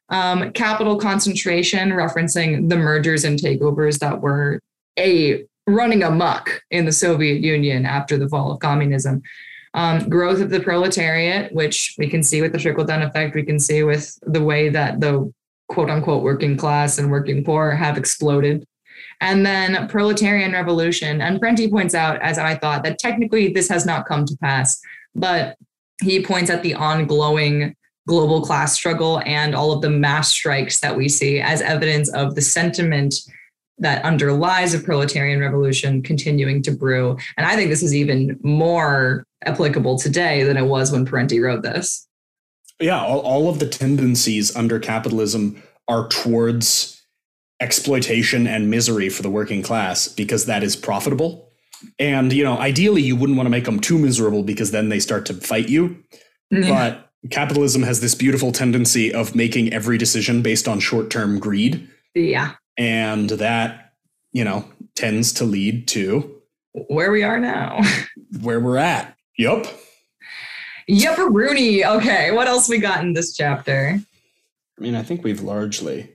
Um, 0.10 0.52
capital 0.54 0.97
concentration, 0.97 1.89
referencing 1.89 2.69
the 2.69 2.78
mergers 2.78 3.23
and 3.23 3.38
takeovers 3.38 3.99
that 3.99 4.21
were 4.21 4.60
a 4.97 5.45
running 5.67 6.04
amok 6.04 6.62
in 6.71 6.86
the 6.86 6.91
Soviet 6.91 7.41
Union 7.41 7.86
after 7.86 8.17
the 8.17 8.28
fall 8.28 8.52
of 8.52 8.60
communism. 8.60 9.21
Um, 9.75 10.10
growth 10.10 10.41
of 10.41 10.49
the 10.49 10.60
proletariat, 10.60 11.54
which 11.54 11.93
we 11.97 12.10
can 12.10 12.23
see 12.23 12.41
with 12.41 12.54
the 12.54 12.58
trickle 12.58 12.86
down 12.86 13.04
effect, 13.04 13.36
we 13.36 13.43
can 13.43 13.60
see 13.60 13.84
with 13.84 14.17
the 14.23 14.43
way 14.43 14.69
that 14.69 14.99
the 14.99 15.32
quote 15.67 15.91
unquote 15.91 16.23
working 16.23 16.58
class 16.58 16.97
and 16.97 17.12
working 17.12 17.43
poor 17.43 17.71
have 17.71 17.97
exploded. 17.97 18.65
And 19.21 19.45
then 19.45 19.88
proletarian 19.88 20.54
revolution. 20.54 21.21
And 21.21 21.39
Parenti 21.39 21.69
points 21.69 21.93
out, 21.93 22.21
as 22.21 22.38
I 22.38 22.56
thought, 22.56 22.84
that 22.84 22.99
technically 22.99 23.54
this 23.54 23.69
has 23.69 23.86
not 23.86 24.08
come 24.08 24.25
to 24.25 24.38
pass, 24.38 24.82
but 25.13 25.58
he 26.02 26.23
points 26.23 26.49
at 26.49 26.63
the 26.63 26.73
ongoing 26.73 27.75
global 28.07 28.41
class 28.41 28.73
struggle 28.73 29.21
and 29.25 29.55
all 29.55 29.71
of 29.71 29.81
the 29.81 29.89
mass 29.89 30.29
strikes 30.29 30.79
that 30.79 30.95
we 30.95 31.07
see 31.07 31.39
as 31.39 31.62
evidence 31.62 32.09
of 32.09 32.35
the 32.35 32.41
sentiment 32.41 33.15
that 33.77 34.03
underlies 34.03 34.73
a 34.73 34.79
proletarian 34.79 35.39
revolution 35.39 36.01
continuing 36.01 36.62
to 36.62 36.71
brew. 36.71 37.17
And 37.38 37.45
I 37.45 37.55
think 37.55 37.69
this 37.69 37.83
is 37.83 37.95
even 37.95 38.39
more 38.43 39.23
applicable 39.45 39.97
today 39.97 40.43
than 40.43 40.57
it 40.57 40.65
was 40.65 40.91
when 40.91 41.05
Parenti 41.05 41.39
wrote 41.39 41.63
this. 41.63 42.07
Yeah, 42.79 43.01
all, 43.01 43.19
all 43.19 43.49
of 43.49 43.59
the 43.59 43.67
tendencies 43.67 44.55
under 44.55 44.79
capitalism 44.79 45.62
are 45.88 46.07
towards 46.07 47.01
exploitation 47.59 48.47
and 48.47 48.69
misery 48.69 49.09
for 49.09 49.21
the 49.21 49.29
working 49.29 49.62
class 49.62 50.07
because 50.07 50.45
that 50.45 50.63
is 50.63 50.75
profitable. 50.75 51.51
And, 51.97 52.31
you 52.33 52.43
know, 52.43 52.57
ideally 52.57 53.01
you 53.01 53.15
wouldn't 53.15 53.38
want 53.38 53.47
to 53.47 53.51
make 53.51 53.65
them 53.65 53.79
too 53.79 53.97
miserable 53.97 54.43
because 54.43 54.71
then 54.71 54.89
they 54.89 54.99
start 54.99 55.25
to 55.27 55.33
fight 55.33 55.69
you. 55.69 56.03
But 56.51 57.09
capitalism 57.29 57.84
has 57.84 58.01
this 58.01 58.15
beautiful 58.15 58.51
tendency 58.51 59.13
of 59.13 59.36
making 59.36 59.73
every 59.73 59.97
decision 59.97 60.41
based 60.41 60.67
on 60.67 60.79
short 60.79 61.10
term 61.10 61.39
greed. 61.39 61.88
yeah. 62.15 62.53
And 62.77 63.29
that, 63.32 63.93
you 64.32 64.45
know, 64.45 64.65
tends 64.95 65.34
to 65.34 65.43
lead 65.43 65.88
to 65.89 66.41
Where 66.88 67.12
we 67.12 67.23
are 67.23 67.39
now. 67.39 67.82
where 68.41 68.60
we're 68.60 68.77
at. 68.77 69.17
Yup. 69.38 69.67
Yepperoonie. 70.89 71.86
Okay, 71.86 72.32
what 72.32 72.47
else 72.47 72.69
we 72.69 72.77
got 72.79 73.03
in 73.03 73.13
this 73.13 73.36
chapter? 73.36 73.99
I 74.77 74.82
mean, 74.82 74.95
I 74.95 75.03
think 75.03 75.23
we've 75.23 75.41
largely. 75.41 76.10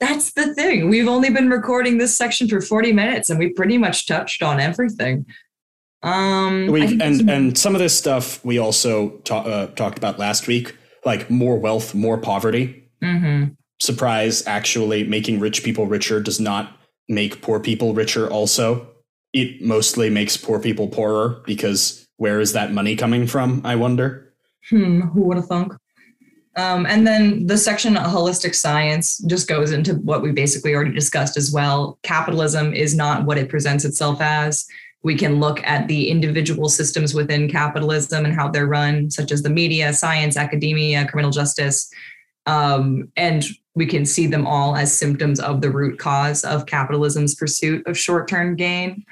That's 0.00 0.32
the 0.32 0.54
thing. 0.54 0.88
We've 0.88 1.08
only 1.08 1.30
been 1.30 1.48
recording 1.48 1.98
this 1.98 2.16
section 2.16 2.48
for 2.48 2.60
40 2.60 2.92
minutes 2.92 3.30
and 3.30 3.38
we 3.38 3.50
pretty 3.50 3.78
much 3.78 4.06
touched 4.06 4.42
on 4.42 4.60
everything. 4.60 5.26
Um 6.02 6.66
We've, 6.68 7.00
and 7.00 7.28
and 7.30 7.58
some 7.58 7.74
of 7.74 7.80
this 7.80 7.96
stuff 7.96 8.44
we 8.44 8.58
also 8.58 9.10
ta- 9.24 9.42
uh, 9.42 9.66
talked 9.68 9.98
about 9.98 10.18
last 10.18 10.46
week, 10.46 10.76
like 11.04 11.30
more 11.30 11.58
wealth, 11.58 11.94
more 11.94 12.18
poverty. 12.18 12.88
Mhm. 13.02 13.56
Surprise! 13.80 14.46
Actually, 14.46 15.04
making 15.04 15.40
rich 15.40 15.62
people 15.62 15.86
richer 15.86 16.20
does 16.20 16.40
not 16.40 16.76
make 17.08 17.42
poor 17.42 17.60
people 17.60 17.94
richer. 17.94 18.28
Also, 18.28 18.88
it 19.32 19.62
mostly 19.62 20.10
makes 20.10 20.36
poor 20.36 20.58
people 20.60 20.88
poorer 20.88 21.42
because 21.46 22.06
where 22.16 22.40
is 22.40 22.52
that 22.52 22.72
money 22.72 22.96
coming 22.96 23.26
from? 23.26 23.60
I 23.64 23.76
wonder. 23.76 24.32
Hmm, 24.70 25.00
who 25.02 25.22
would 25.24 25.36
have 25.36 25.46
thunk? 25.46 25.72
Um, 26.56 26.86
and 26.86 27.06
then 27.06 27.46
the 27.46 27.58
section 27.58 27.98
on 27.98 28.08
holistic 28.10 28.54
science 28.54 29.18
just 29.26 29.46
goes 29.46 29.72
into 29.72 29.96
what 29.96 30.22
we 30.22 30.32
basically 30.32 30.74
already 30.74 30.92
discussed 30.94 31.36
as 31.36 31.52
well. 31.52 31.98
Capitalism 32.02 32.72
is 32.72 32.94
not 32.94 33.26
what 33.26 33.36
it 33.36 33.50
presents 33.50 33.84
itself 33.84 34.22
as. 34.22 34.66
We 35.06 35.14
can 35.14 35.38
look 35.38 35.64
at 35.64 35.86
the 35.86 36.10
individual 36.10 36.68
systems 36.68 37.14
within 37.14 37.48
capitalism 37.48 38.24
and 38.24 38.34
how 38.34 38.48
they're 38.48 38.66
run, 38.66 39.08
such 39.08 39.30
as 39.30 39.40
the 39.40 39.48
media, 39.48 39.92
science, 39.92 40.36
academia, 40.36 41.06
criminal 41.06 41.30
justice. 41.30 41.88
Um, 42.46 43.12
and 43.16 43.44
we 43.76 43.86
can 43.86 44.04
see 44.04 44.26
them 44.26 44.48
all 44.48 44.74
as 44.74 44.92
symptoms 44.92 45.38
of 45.38 45.60
the 45.60 45.70
root 45.70 46.00
cause 46.00 46.42
of 46.42 46.66
capitalism's 46.66 47.36
pursuit 47.36 47.86
of 47.86 47.96
short 47.96 48.26
term 48.26 48.56
gain. 48.56 49.04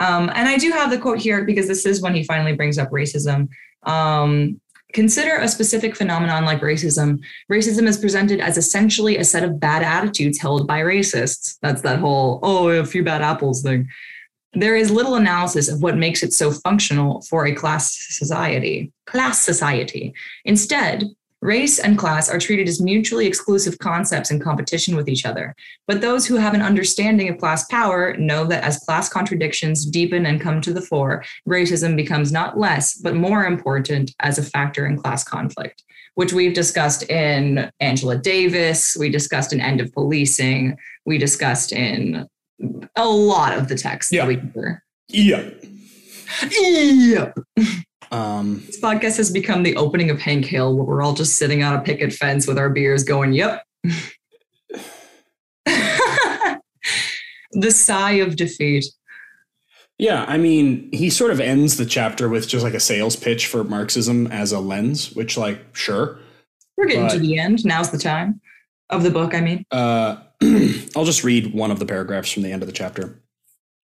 Um, 0.00 0.28
and 0.34 0.48
I 0.48 0.58
do 0.58 0.72
have 0.72 0.90
the 0.90 0.98
quote 0.98 1.20
here 1.20 1.44
because 1.44 1.68
this 1.68 1.86
is 1.86 2.02
when 2.02 2.16
he 2.16 2.24
finally 2.24 2.54
brings 2.56 2.76
up 2.76 2.90
racism. 2.90 3.50
Um, 3.84 4.60
consider 4.92 5.36
a 5.36 5.46
specific 5.46 5.94
phenomenon 5.94 6.44
like 6.44 6.60
racism. 6.60 7.20
Racism 7.48 7.86
is 7.86 7.98
presented 7.98 8.40
as 8.40 8.58
essentially 8.58 9.16
a 9.16 9.24
set 9.24 9.44
of 9.44 9.60
bad 9.60 9.84
attitudes 9.84 10.40
held 10.40 10.66
by 10.66 10.80
racists. 10.80 11.56
That's 11.62 11.82
that 11.82 12.00
whole, 12.00 12.40
oh, 12.42 12.68
a 12.70 12.84
few 12.84 13.04
bad 13.04 13.22
apples 13.22 13.62
thing. 13.62 13.86
There 14.52 14.74
is 14.74 14.90
little 14.90 15.14
analysis 15.14 15.68
of 15.68 15.80
what 15.80 15.96
makes 15.96 16.22
it 16.22 16.32
so 16.32 16.50
functional 16.50 17.22
for 17.22 17.46
a 17.46 17.54
class 17.54 17.96
society. 18.10 18.92
Class 19.06 19.40
society. 19.40 20.12
Instead, 20.44 21.04
race 21.40 21.78
and 21.78 21.96
class 21.96 22.28
are 22.28 22.38
treated 22.38 22.68
as 22.68 22.80
mutually 22.80 23.26
exclusive 23.26 23.78
concepts 23.78 24.30
in 24.30 24.40
competition 24.40 24.96
with 24.96 25.08
each 25.08 25.24
other. 25.24 25.54
But 25.86 26.00
those 26.00 26.26
who 26.26 26.36
have 26.36 26.54
an 26.54 26.62
understanding 26.62 27.28
of 27.28 27.38
class 27.38 27.64
power 27.66 28.16
know 28.16 28.44
that 28.46 28.64
as 28.64 28.78
class 28.78 29.08
contradictions 29.08 29.86
deepen 29.86 30.26
and 30.26 30.40
come 30.40 30.60
to 30.62 30.72
the 30.72 30.82
fore, 30.82 31.24
racism 31.48 31.96
becomes 31.96 32.32
not 32.32 32.58
less, 32.58 32.94
but 32.94 33.14
more 33.14 33.46
important 33.46 34.14
as 34.20 34.36
a 34.38 34.42
factor 34.42 34.84
in 34.84 34.98
class 34.98 35.24
conflict, 35.24 35.84
which 36.14 36.32
we've 36.32 36.54
discussed 36.54 37.08
in 37.08 37.70
Angela 37.80 38.18
Davis, 38.18 38.96
we 38.96 39.08
discussed 39.10 39.52
in 39.52 39.60
End 39.60 39.80
of 39.80 39.92
Policing, 39.92 40.76
we 41.06 41.18
discussed 41.18 41.72
in 41.72 42.28
a 42.96 43.08
lot 43.08 43.56
of 43.56 43.68
the 43.68 43.76
text 43.76 44.12
Yeah. 44.12 44.22
that 44.26 44.28
we 44.28 44.36
cover. 44.36 44.82
Yeah. 45.08 45.50
Yep. 46.50 47.38
Um, 48.12 48.62
This 48.66 48.80
podcast 48.80 49.16
has 49.18 49.30
become 49.30 49.62
the 49.62 49.76
opening 49.76 50.10
of 50.10 50.20
Hank 50.20 50.44
Hill, 50.44 50.74
where 50.76 50.84
we're 50.84 51.02
all 51.02 51.14
just 51.14 51.36
sitting 51.36 51.62
on 51.62 51.74
a 51.74 51.80
picket 51.80 52.12
fence 52.12 52.46
with 52.46 52.58
our 52.58 52.70
beers 52.70 53.02
going, 53.04 53.32
yep. 53.32 53.62
the 57.52 57.70
sigh 57.70 58.12
of 58.12 58.36
defeat. 58.36 58.84
yeah, 59.98 60.24
I 60.28 60.38
mean, 60.38 60.88
he 60.92 61.10
sort 61.10 61.30
of 61.30 61.40
ends 61.40 61.76
the 61.76 61.84
chapter 61.86 62.28
with 62.28 62.48
just 62.48 62.64
like 62.64 62.74
a 62.74 62.80
sales 62.80 63.16
pitch 63.16 63.46
for 63.46 63.64
Marxism 63.64 64.26
as 64.28 64.52
a 64.52 64.60
lens, 64.60 65.12
which, 65.14 65.36
like, 65.36 65.74
sure. 65.74 66.18
We're 66.76 66.86
getting 66.86 67.08
to 67.10 67.18
the 67.18 67.38
end. 67.38 67.64
Now's 67.64 67.90
the 67.90 67.98
time 67.98 68.40
of 68.88 69.02
the 69.02 69.10
book, 69.10 69.34
I 69.34 69.40
mean. 69.40 69.64
Uh, 69.70 70.16
I'll 70.96 71.04
just 71.04 71.24
read 71.24 71.52
one 71.52 71.70
of 71.70 71.78
the 71.78 71.86
paragraphs 71.86 72.32
from 72.32 72.42
the 72.42 72.52
end 72.52 72.62
of 72.62 72.66
the 72.66 72.72
chapter. 72.72 73.20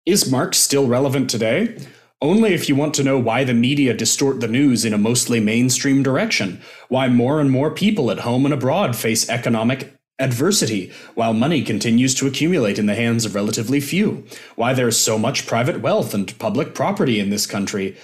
Is 0.05 0.29
Marx 0.29 0.57
still 0.57 0.87
relevant 0.87 1.29
today? 1.29 1.77
Only 2.21 2.53
if 2.53 2.69
you 2.69 2.75
want 2.75 2.93
to 2.95 3.03
know 3.03 3.17
why 3.17 3.43
the 3.43 3.53
media 3.53 3.93
distort 3.93 4.39
the 4.39 4.47
news 4.47 4.85
in 4.85 4.93
a 4.93 4.97
mostly 4.97 5.39
mainstream 5.39 6.03
direction, 6.03 6.61
why 6.89 7.09
more 7.09 7.41
and 7.41 7.51
more 7.51 7.71
people 7.71 8.11
at 8.11 8.19
home 8.19 8.45
and 8.45 8.53
abroad 8.53 8.95
face 8.95 9.29
economic 9.29 9.93
adversity 10.19 10.91
while 11.15 11.33
money 11.33 11.63
continues 11.63 12.13
to 12.15 12.27
accumulate 12.27 12.77
in 12.77 12.85
the 12.85 12.95
hands 12.95 13.25
of 13.25 13.35
relatively 13.35 13.81
few, 13.81 14.23
why 14.55 14.73
there's 14.73 14.97
so 14.97 15.17
much 15.17 15.47
private 15.47 15.81
wealth 15.81 16.13
and 16.13 16.37
public 16.39 16.75
property 16.75 17.19
in 17.19 17.29
this 17.29 17.47
country, 17.47 17.97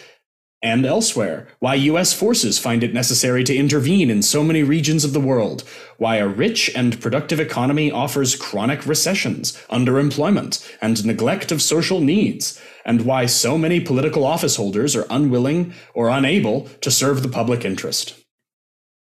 and 0.62 0.86
elsewhere, 0.86 1.48
why 1.60 1.76
US 1.76 2.14
forces 2.14 2.60
find 2.60 2.84
it 2.84 2.94
necessary 2.94 3.44
to 3.46 3.56
intervene 3.56 4.10
in 4.10 4.22
so 4.22 4.44
many 4.44 4.62
regions 4.62 5.06
of 5.06 5.14
the 5.14 5.20
world, 5.20 5.64
why 5.98 6.18
a 6.18 6.28
rich 6.28 6.70
and 6.76 7.00
productive 7.00 7.40
economy 7.40 7.92
offers 7.92 8.36
chronic 8.36 8.86
recessions, 8.86 9.54
underemployment, 9.70 10.70
and 10.82 11.06
neglect 11.06 11.52
of 11.52 11.62
social 11.62 12.02
needs, 12.02 12.62
and 12.86 13.06
why 13.06 13.26
so 13.26 13.58
many 13.58 13.80
political 13.80 14.26
office 14.26 14.58
holders 14.58 14.96
are 14.96 15.08
unwilling 15.10 15.74
or 15.94 16.10
unable 16.10 16.62
to 16.82 16.92
serve 16.92 17.24
the 17.24 17.30
public 17.30 17.64
interest. 17.64 18.16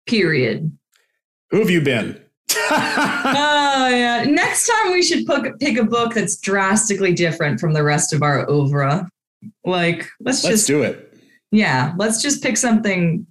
Period. 0.08 0.76
Who 1.52 1.60
have 1.60 1.70
you 1.70 1.82
been? 1.82 2.20
Oh, 3.76 3.88
yeah. 3.89 4.24
Next 4.24 4.68
time 4.68 4.92
we 4.92 5.04
should 5.04 5.26
pick, 5.26 5.60
pick 5.60 5.78
a 5.78 5.84
book 5.84 6.13
that's 6.13 6.38
drastically 6.38 7.13
different 7.13 7.60
from 7.60 7.74
the 7.74 7.84
rest 7.84 8.13
of 8.13 8.22
our 8.22 8.50
oeuvre. 8.50 9.10
Like, 9.66 10.08
let's, 10.22 10.44
Let's 10.44 10.58
just, 10.58 10.68
do 10.68 10.84
it. 10.84 11.12
Yeah, 11.54 11.94
let's 11.98 12.22
just 12.22 12.42
pick 12.44 12.58
something 12.58 13.26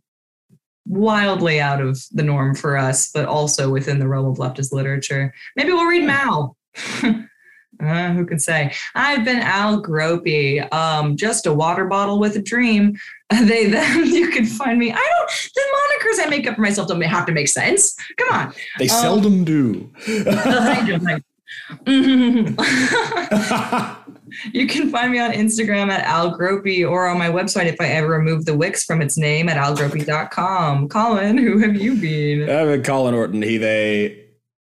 wildly 0.86 1.60
out 1.60 1.80
of 1.80 2.00
the 2.12 2.22
norm 2.22 2.54
for 2.54 2.76
us, 2.76 3.10
but 3.12 3.26
also 3.26 3.70
within 3.70 3.98
the 3.98 4.08
realm 4.08 4.26
of 4.26 4.38
leftist 4.38 4.72
literature. 4.72 5.32
Maybe 5.56 5.72
we'll 5.72 5.86
read 5.86 6.04
Mal. 6.06 6.56
Uh, 7.82 8.12
who 8.12 8.24
can 8.24 8.38
say? 8.38 8.72
I've 8.94 9.24
been 9.24 9.40
Al 9.40 9.82
Gropey, 9.82 10.72
um, 10.72 11.16
just 11.16 11.46
a 11.46 11.52
water 11.52 11.86
bottle 11.86 12.20
with 12.20 12.36
a 12.36 12.42
dream. 12.42 12.96
They 13.30 13.66
them. 13.70 14.04
You 14.18 14.30
can 14.30 14.44
find 14.44 14.78
me. 14.78 14.92
I 14.92 14.94
don't. 14.94 15.30
The 15.54 15.62
monikers 15.74 16.26
I 16.26 16.28
make 16.28 16.46
up 16.46 16.54
for 16.56 16.60
myself 16.60 16.86
don't 16.86 17.00
have 17.00 17.26
to 17.26 17.32
make 17.32 17.48
sense. 17.48 17.96
Come 18.18 18.28
on. 18.30 18.54
They 18.78 18.88
Um, 18.88 19.00
seldom 19.02 19.42
do. 19.42 19.90
I 24.32 24.44
don't 24.44 24.54
like- 24.54 24.54
you 24.54 24.66
can 24.66 24.90
find 24.90 25.12
me 25.12 25.18
on 25.18 25.32
Instagram 25.32 25.90
at 25.90 26.04
Al 26.04 26.36
Gropey 26.38 26.88
or 26.88 27.06
on 27.06 27.18
my 27.18 27.28
website 27.28 27.66
if 27.66 27.80
I 27.80 27.86
ever 27.88 28.08
remove 28.08 28.44
the 28.44 28.56
Wix 28.56 28.84
from 28.84 29.02
its 29.02 29.16
name 29.16 29.48
at 29.48 29.56
algropey.com. 29.56 30.88
Colin, 30.88 31.38
who 31.38 31.58
have 31.58 31.76
you 31.76 31.94
been? 31.96 32.48
I've 32.48 32.68
been 32.68 32.82
Colin 32.82 33.14
Orton. 33.14 33.42
He, 33.42 33.56
they 33.58 34.22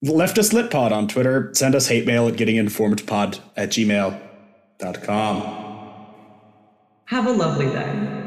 left 0.02 0.38
leftist 0.38 0.54
lit 0.54 0.72
pod 0.72 0.92
on 0.92 1.08
Twitter. 1.08 1.52
Send 1.54 1.76
us 1.76 1.88
hate 1.88 2.06
mail 2.08 2.28
at 2.28 2.36
gettinginformedpod 2.36 3.40
at 3.56 3.70
gmail.com. 3.70 5.42
Have 7.06 7.28
a 7.28 7.32
lovely 7.32 7.68
day. 7.68 8.21